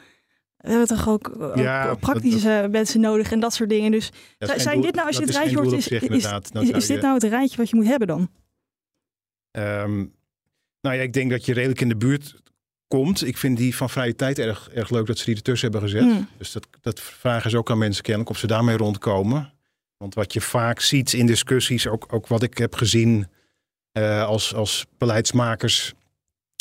[0.64, 3.90] We hebben toch ook, Ja, praktische mensen nodig en dat soort dingen.
[3.90, 6.00] Dus zijn, doel- dit nou, als je het rijtje hoort, is, zich,
[6.86, 8.30] dit nou het rijtje wat je moet hebben dan?
[9.50, 9.96] Ehm,
[10.80, 12.34] nou ja, ik denk dat je redelijk in de buurt
[12.88, 13.26] komt.
[13.26, 16.02] Ik vind die van vrije tijd erg, erg leuk dat ze die ertussen hebben gezet.
[16.02, 16.28] Hmm.
[16.38, 19.52] Dus dat, dat vragen ze ook aan mensen kennelijk of ze daarmee rondkomen.
[19.96, 23.26] Want wat je vaak ziet in discussies, ook, ook wat ik heb gezien
[23.92, 25.94] eh, als, als beleidsmakers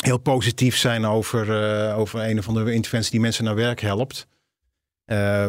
[0.04, 4.26] heel positief zijn over, eh, over een of andere interventie die mensen naar werk helpt.
[5.04, 5.46] Eh,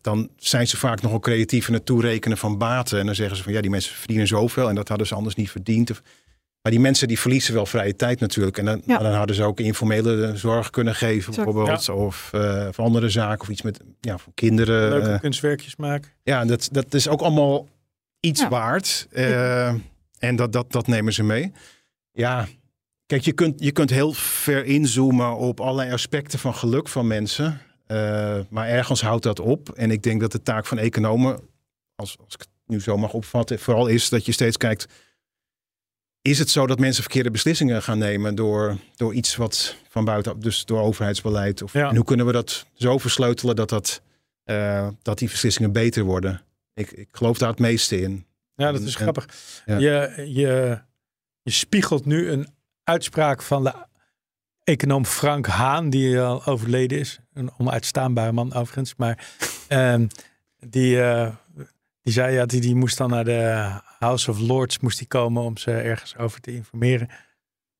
[0.00, 2.98] dan zijn ze vaak nogal creatief in het toerekenen van baten.
[2.98, 5.34] En dan zeggen ze van ja, die mensen verdienen zoveel en dat hadden ze anders
[5.34, 5.90] niet verdiend.
[5.90, 6.02] Of-
[6.62, 8.58] Maar die mensen die verliezen wel vrije tijd natuurlijk.
[8.58, 8.98] En dan, Ja.
[8.98, 11.46] dan hadden ze ook informele zorg kunnen geven Zorg.
[11.46, 11.88] bijvoorbeeld.
[11.88, 14.88] Of, eh, of andere zaken of iets met ja, voor kinderen.
[14.90, 16.10] Leuke eh, kunstwerkjes maken.
[16.22, 17.68] ja, dat, dat is ook allemaal
[18.20, 18.48] iets Ja.
[18.48, 19.06] waard.
[19.10, 19.68] Eh,
[20.18, 21.52] en dat, dat, dat nemen ze mee.
[22.12, 22.46] Ja,
[23.06, 27.60] kijk, je kunt, je kunt heel ver inzoomen op allerlei aspecten van geluk van mensen.
[27.86, 29.68] Eh, maar ergens houdt dat op.
[29.70, 31.40] En ik denk dat de taak van economen,
[31.94, 34.86] als, als ik het nu zo mag opvatten, vooral is dat je steeds kijkt.
[36.22, 40.40] Is het zo dat mensen verkeerde beslissingen gaan nemen door, door iets wat van buiten,
[40.40, 41.62] dus door overheidsbeleid?
[41.62, 41.88] Of, Ja.
[41.88, 44.02] En hoe kunnen we dat zo versleutelen dat, dat,
[44.44, 46.42] eh, dat die beslissingen beter worden?
[46.74, 48.26] Ik, ik geloof daar het meeste in.
[48.54, 49.28] Ja, dat is En- grappig.
[49.66, 49.76] ja.
[49.78, 50.80] Je, je,
[51.42, 52.48] je spiegelt nu een
[52.84, 53.72] uitspraak van de
[54.64, 57.18] econoom Frank Haan, die al overleden is.
[57.32, 58.94] Een onuitstaanbare man overigens.
[58.96, 59.26] Maar
[59.68, 60.06] ehm,
[60.56, 61.34] die, eh,
[62.02, 65.42] die zei ja, die, die moest dan naar de House of Lords moest die komen
[65.42, 67.08] om ze ergens over te informeren.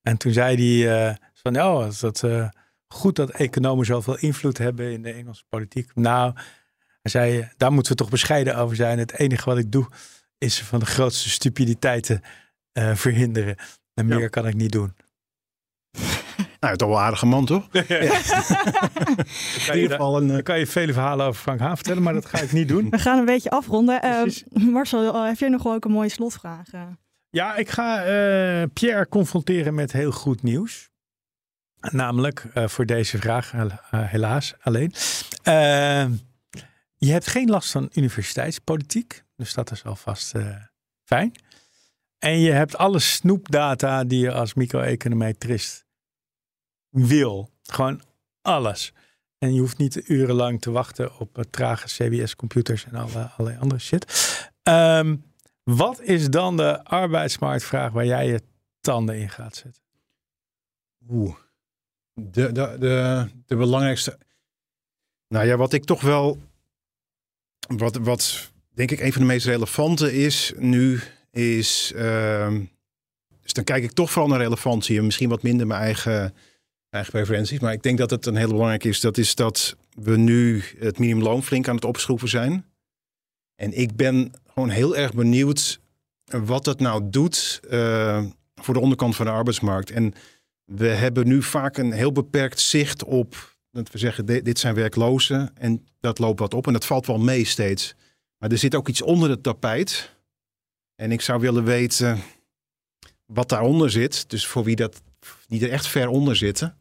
[0.02, 2.48] En toen zei hij eh, van, oh, is dat eh,
[2.86, 5.94] goed dat economen zoveel invloed hebben in de Engelse politiek.
[5.94, 6.32] Nou,
[7.02, 8.98] hij zei, daar moeten we toch bescheiden over zijn.
[8.98, 9.88] Het enige wat ik doe
[10.38, 12.22] is van de grootste stupiditeiten
[12.94, 13.56] verhinderen.
[13.94, 14.28] En meer Ja.
[14.28, 14.94] kan ik niet doen.
[16.60, 17.68] Nou, toch wel een aardige man, toch?
[17.72, 18.06] Dan In kan,
[19.66, 22.26] je, ieder geval een, eh, kan je vele verhalen over Frank Haan vertellen, maar dat
[22.26, 22.90] ga ik niet doen.
[22.90, 24.02] We gaan een beetje afronden.
[24.02, 24.22] Eh.
[24.52, 26.66] Marcel, eh, heb jij nog wel ook een mooie slotvraag?
[27.30, 30.90] Ja, ik ga eh, Pierre confronteren met heel goed nieuws.
[31.80, 34.92] Namelijk eh, voor deze vraag, hel- helaas alleen.
[36.96, 40.56] Je hebt geen last van universiteitspolitiek, dus dat is alvast eh,
[41.04, 41.32] fijn.
[42.24, 45.86] En je hebt alle snoepdata die je als micro-econometrist
[46.90, 47.50] wil.
[47.62, 48.02] Gewoon
[48.42, 48.92] alles.
[49.38, 53.80] En je hoeft niet urenlang te wachten op eh, trage CBS-computers en alle, allerlei andere
[53.80, 54.06] shit.
[54.62, 55.16] Ehm,
[55.62, 58.40] wat is dan de arbeidsmarktvraag waar jij je
[58.80, 59.82] tanden in gaat zetten?
[61.08, 61.36] Oeh.
[62.12, 64.18] De, de, de, de belangrijkste.
[65.28, 66.38] Nou ja, wat ik toch wel.
[67.66, 71.00] Wat, wat denk ik een van de meest relevante is nu,
[71.34, 71.92] is.
[71.96, 72.60] ehm,
[73.42, 76.34] dus dan kijk ik toch vooral naar relevantie en misschien wat minder mijn eigen,
[76.90, 77.60] eigen preferenties.
[77.60, 79.00] Maar ik denk dat het een hele belangrijke is.
[79.00, 82.64] Dat is dat we nu het minimumloon flink aan het opschroeven zijn.
[83.54, 85.80] En ik ben gewoon heel erg benieuwd
[86.24, 88.24] wat dat nou doet eh,
[88.54, 89.90] voor de onderkant van de arbeidsmarkt.
[89.90, 90.14] En
[90.64, 95.50] we hebben nu vaak een heel beperkt zicht op, dat we zeggen, dit zijn werklozen
[95.54, 97.94] en dat loopt wat op en dat valt wel mee steeds.
[98.38, 100.13] Maar er zit ook iets onder het tapijt.
[100.96, 102.18] En ik zou willen weten
[103.26, 104.30] wat daaronder zit.
[104.30, 105.02] Dus voor wie dat,
[105.46, 106.76] die er echt ver onder zitten.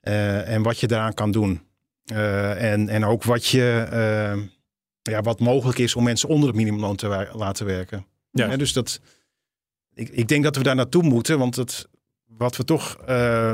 [0.00, 1.60] eh, en wat je daaraan kan doen.
[2.04, 4.42] Eh, en, en ook wat, je, eh,
[5.12, 8.06] ja, wat mogelijk is om mensen onder het minimumloon te wer- laten werken.
[8.30, 8.46] Ja.
[8.50, 9.00] Ja, dus dat,
[9.94, 11.38] ik, ik denk dat we daar naartoe moeten.
[11.38, 11.88] Want het,
[12.26, 12.96] wat we toch,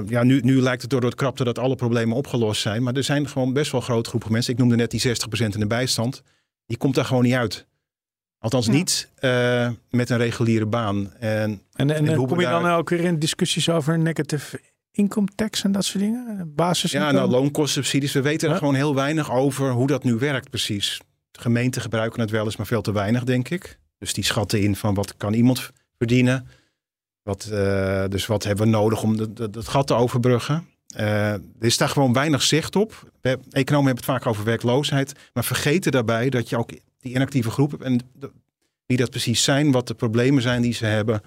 [0.09, 2.83] ja, nu, nu lijkt het door het krapte dat alle problemen opgelost zijn.
[2.83, 4.53] Maar er zijn gewoon best wel grote groepen mensen.
[4.53, 6.23] Ik noemde net die 60% in de bijstand.
[6.67, 7.67] Die komt daar gewoon niet uit.
[8.43, 8.73] Althans Ja.
[8.73, 11.13] niet eh, met een reguliere baan.
[11.19, 15.27] En En, en, En hoe kom je dan ook weer in discussies over negative income
[15.35, 16.53] tax en dat soort dingen?
[16.55, 16.91] Basis.
[16.91, 18.13] ja, nou, loonkostsubsidies.
[18.13, 21.01] We weten er gewoon heel weinig over hoe dat nu werkt precies.
[21.31, 23.79] De gemeenten gebruiken het wel eens, maar veel te weinig, denk ik.
[23.99, 26.47] Dus die schatten in van wat kan iemand verdienen.
[27.23, 30.67] Wat, eh, dus wat hebben we nodig om dat- dat dat gat te overbruggen.
[30.95, 33.11] Eh, er is daar gewoon weinig zicht op.
[33.21, 35.13] We, economen hebben het vaak over werkloosheid.
[35.33, 36.71] Maar vergeten daarbij dat je ook
[37.03, 37.83] die inactieve groep hebt.
[37.83, 38.33] En de-
[38.87, 41.21] wie dat precies zijn, wat de problemen zijn die ze hebben.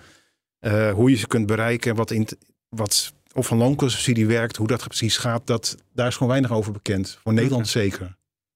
[0.60, 1.96] eh, hoe je ze kunt bereiken.
[1.96, 2.28] Wat, in,
[2.70, 4.56] wat of een loonkostsubsidie werkt.
[4.56, 5.48] Hoe dat precies gaat.
[5.48, 7.18] Dat, daar is gewoon weinig over bekend.
[7.22, 8.16] Voor Nederland zeker.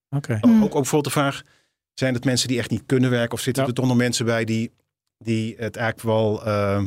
[0.10, 0.38] Oké.
[0.42, 0.58] Hmm.
[0.58, 1.42] Ook, ook bijvoorbeeld de vraag.
[1.94, 3.32] Zijn het mensen die echt niet kunnen werken?
[3.34, 3.70] Of zitten Ja.
[3.70, 4.72] er toch nog mensen bij die,
[5.18, 6.46] die het eigenlijk wel...
[6.46, 6.84] eh,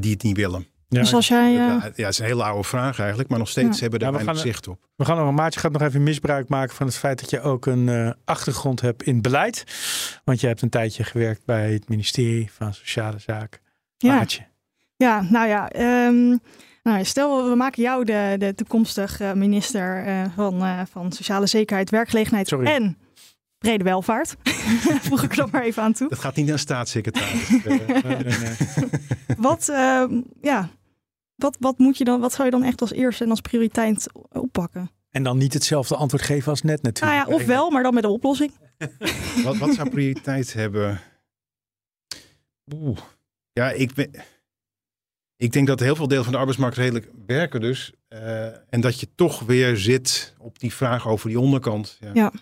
[0.00, 0.66] die het niet willen?
[0.88, 1.48] Ja, dus als jij...
[1.50, 3.80] eh, Ja, ja, het is een hele oude vraag eigenlijk, maar nog steeds Ja.
[3.82, 4.78] hebben we Ja, daar we weinig gaan- zicht op.
[4.96, 7.66] We gaan nog, Maartje gaat nog even misbruik maken van het feit dat je ook
[7.66, 9.64] een eh, achtergrond hebt in beleid.
[10.24, 13.60] Want je hebt een tijdje gewerkt bij het ministerie van Sociale Zaken.
[13.96, 14.14] ja.
[14.14, 14.46] Maartje.
[14.96, 15.68] Ja, nou ja.
[15.70, 16.36] ehm,
[16.82, 21.46] nou, stel, we maken jou de, de toekomstig eh, minister eh, van, eh, van Sociale
[21.46, 22.66] Zekerheid, Werkgelegenheid Sorry.
[22.66, 22.98] en
[23.58, 24.36] Brede Welvaart.
[25.08, 26.08] Voeg ik er nog maar even aan toe.
[26.08, 27.48] Dat gaat niet naar een staatssecretaris.
[27.64, 28.56] Nee, nee, nee.
[29.38, 30.68] Wat, ehm, ja,
[31.38, 34.06] wat, wat, moet je dan, wat zou je dan echt als eerste en als prioriteit
[34.32, 34.90] oppakken?
[35.10, 37.28] En dan niet hetzelfde antwoord geven als net Nou natuurlijk.
[37.28, 38.52] ja, ofwel, maar dan met een oplossing.
[39.44, 41.00] wat, wat zou prioriteit hebben?
[42.74, 42.98] Oeh.
[43.52, 44.10] Ja, ik, ben,
[45.36, 47.92] ik denk dat heel veel deel van de arbeidsmarkt redelijk werken dus.
[48.08, 51.96] Eh, en dat je toch weer zit op die vraag over die onderkant.
[52.00, 52.32] Ja, Ja.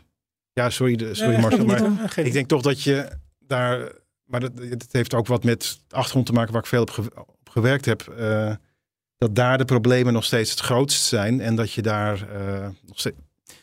[0.53, 3.92] Ja, sorry, de, sorry Nee, Marcel, maar ik denk toch dat je daar...
[4.24, 6.90] Maar dat, het heeft ook wat met de achtergrond te maken waar ik veel op,
[6.90, 8.03] ge- op gewerkt heb.
[8.09, 8.55] eh,
[9.19, 11.41] dat daar de problemen nog steeds het grootst zijn.
[11.41, 13.17] En dat je daar eh, nog steeds,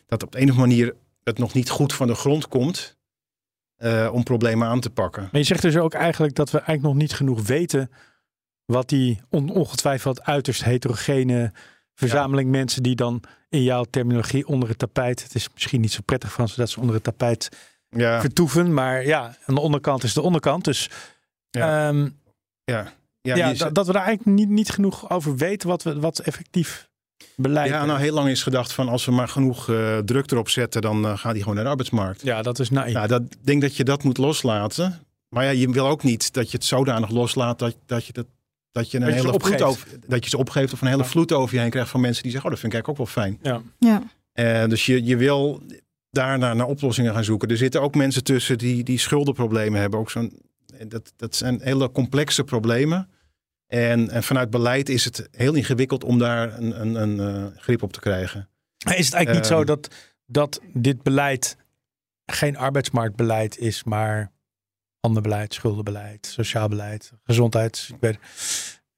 [0.07, 2.97] dat op de een of andere manier het nog niet goed van de grond komt
[3.75, 5.21] eh, om problemen aan te pakken.
[5.31, 7.91] Maar je zegt dus ook eigenlijk dat we eigenlijk nog niet genoeg weten
[8.65, 11.51] wat die on- ongetwijfeld uiterst heterogene
[11.93, 15.99] verzameling mensen die dan in jouw terminologie onder het tapijt, het is misschien niet zo
[16.05, 17.49] prettig van ze dat ze onder het tapijt
[17.89, 20.63] Ja, vertoeven, maar ja, aan de onderkant is de onderkant.
[20.65, 20.89] Dus
[21.49, 21.87] Ja.
[21.87, 22.09] ehm,
[22.63, 22.93] ja.
[23.23, 26.89] Ja, dat, we daar eigenlijk niet, niet genoeg over weten wat, we, wat effectief
[27.35, 30.49] beleid ja, nou heel lang is gedacht van als we maar genoeg eh, druk erop
[30.49, 32.21] zetten, dan eh, gaat die gewoon naar de arbeidsmarkt.
[32.21, 32.93] ja, dat is naïef.
[32.93, 34.99] Nou, dat ik denk dat je dat moet loslaten.
[35.29, 38.25] Maar ja, je wil ook niet dat je het zodanig loslaat dat, dat je dat
[38.71, 39.61] dat je een Dat je ze hele vloed opgeeft.
[39.69, 41.07] over, dat je ze opgeeft of een hele Ja.
[41.07, 43.23] vloed over je heen krijgt van mensen die zeggen, oh, dat vind ik eigenlijk ook
[43.41, 43.61] wel fijn.
[43.79, 43.99] ja.
[44.33, 45.61] Ja, Eh, dus je, je wil
[46.09, 47.49] daarna naar oplossingen gaan zoeken.
[47.49, 49.99] Er zitten ook mensen tussen die, die schuldenproblemen hebben.
[49.99, 50.39] Ook zo'n,
[50.87, 53.09] dat, dat zijn hele complexe problemen.
[53.73, 57.83] En, en vanuit beleid is het heel ingewikkeld om daar een, een, een eh, grip
[57.83, 58.49] op te krijgen.
[58.85, 59.65] Maar Is het eigenlijk niet zo Ehm.
[59.65, 59.93] dat,
[60.25, 61.57] dat dit beleid
[62.25, 64.31] geen arbeidsmarktbeleid is, maar
[64.99, 67.89] ander beleid, schuldenbeleid, sociaal beleid, gezondheid.
[67.93, 68.17] Ik weet,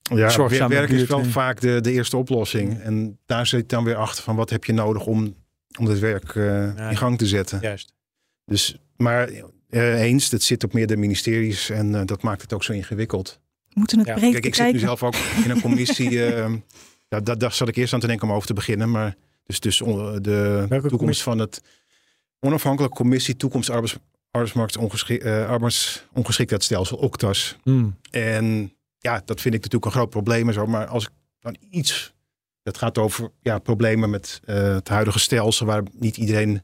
[0.01, 2.80] Ja, werk is wel vaak de, de eerste oplossing.
[2.82, 5.36] En daar zit dan weer achter van wat heb je nodig om,
[5.80, 6.89] om het werk eh, Ja.
[6.89, 7.59] in gang te zetten.
[7.61, 7.93] juist.
[8.45, 9.30] Dus, maar
[9.69, 13.43] eh, eens, het zit op meerdere ministeries en dat maakt het ook zo ingewikkeld.
[13.76, 16.09] We moeten het Ja, breed Kijk, ik zit nu zelf ook in een commissie.
[16.26, 16.53] eh,
[17.07, 18.91] ja, daar, daar zat ik eerst aan te denken om over te beginnen.
[18.91, 19.15] Maar
[19.45, 21.23] dus, dus on- de toekomst commissie?
[21.23, 21.61] van het
[22.39, 23.97] onafhankelijke commissie toekomst arbeids,
[24.32, 27.57] arbeidsmarkt ongeschik, eh, arbeidsongeschiktheidsstelsel, OCTAS.
[27.63, 27.97] Hmm.
[28.09, 30.65] En ja, dat vind ik natuurlijk een groot probleem en zo.
[30.65, 32.13] Maar als ik dan iets.
[32.63, 36.61] Dat gaat over ja, problemen met eh, het huidige stelsel, waar niet iedereen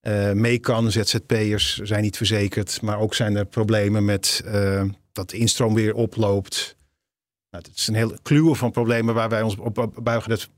[0.00, 0.90] eh, mee kan.
[0.90, 2.82] ZZP'ers zijn niet verzekerd.
[2.82, 4.84] Maar ook zijn er problemen met eh,
[5.16, 6.76] dat de instroom weer oploopt.
[7.50, 10.30] Nou, het is een hele kluwe van problemen waar wij ons op, buigen.
[10.30, 10.48] Dat,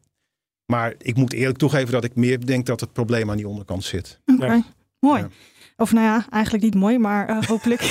[0.66, 3.84] maar ik moet eerlijk toegeven dat ik meer denk dat het probleem aan die onderkant
[3.84, 4.20] zit.
[4.26, 4.62] Oké, Ja.
[5.00, 5.20] mooi.
[5.22, 5.28] Ja.
[5.76, 7.80] Of nou ja, eigenlijk niet mooi, maar eh, hopelijk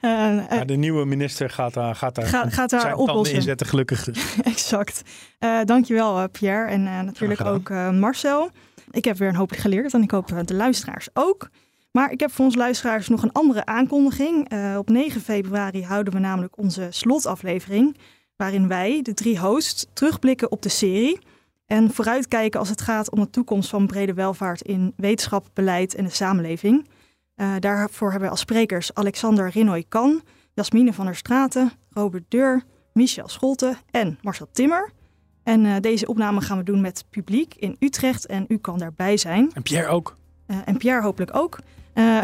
[0.00, 3.36] eh, eh, Ja, de nieuwe minister gaat daar, gaat daar, Ga- gaat daar oplossen.
[3.36, 4.08] inzetten, gelukkig.
[4.42, 5.02] exact.
[5.38, 8.50] Eh dankjewel eh, Pierre en natuurlijk ook eh, Marcel.
[8.90, 11.48] Ik heb weer een hoop geleerd en ik hoop de luisteraars ook.
[11.96, 14.48] Maar ik heb voor onze luisteraars nog een andere aankondiging.
[14.48, 17.96] Eh, op 9 februari houden we namelijk onze slotaflevering.
[18.36, 21.18] Waarin wij, de drie hosts, terugblikken op de serie.
[21.66, 26.04] En vooruitkijken als het gaat om de toekomst van brede welvaart in wetenschap, beleid en
[26.04, 26.88] de samenleving.
[27.34, 30.22] Eh, daarvoor hebben we als sprekers Alexander Rinoy Kan,
[30.54, 34.90] Jasmine van der Straten, Robert Deur, Michel Scholte en Marcel Timmer.
[35.42, 39.16] En eh, deze opname gaan we doen met publiek in Utrecht en u kan daarbij
[39.16, 39.50] zijn.
[39.52, 40.16] En Pierre ook.
[40.64, 41.58] En Pierre hopelijk ook.
[41.94, 42.22] Eh,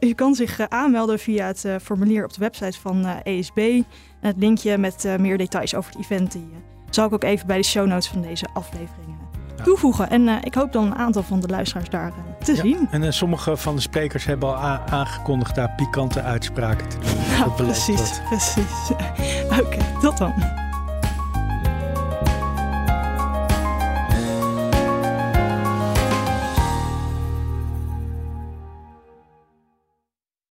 [0.10, 3.56] u kan zich eh, aanmelden via het eh, formulier op de website van ESB.
[3.58, 3.84] En
[4.20, 6.48] het linkje met meer details over het event die,
[6.90, 9.16] zal ik ook even bij de show notes van deze aflevering
[9.62, 10.10] toevoegen.
[10.10, 12.12] En ik hoop dan een aantal van de luisteraars daar
[12.44, 12.60] te Ja.
[12.60, 12.88] zien.
[12.90, 14.54] En sommige van de sprekers hebben al
[14.90, 17.54] aangekondigd daar pikante uitspraken te doen.
[17.54, 18.90] Precies, precies.
[19.60, 20.63] Oké, tot dan.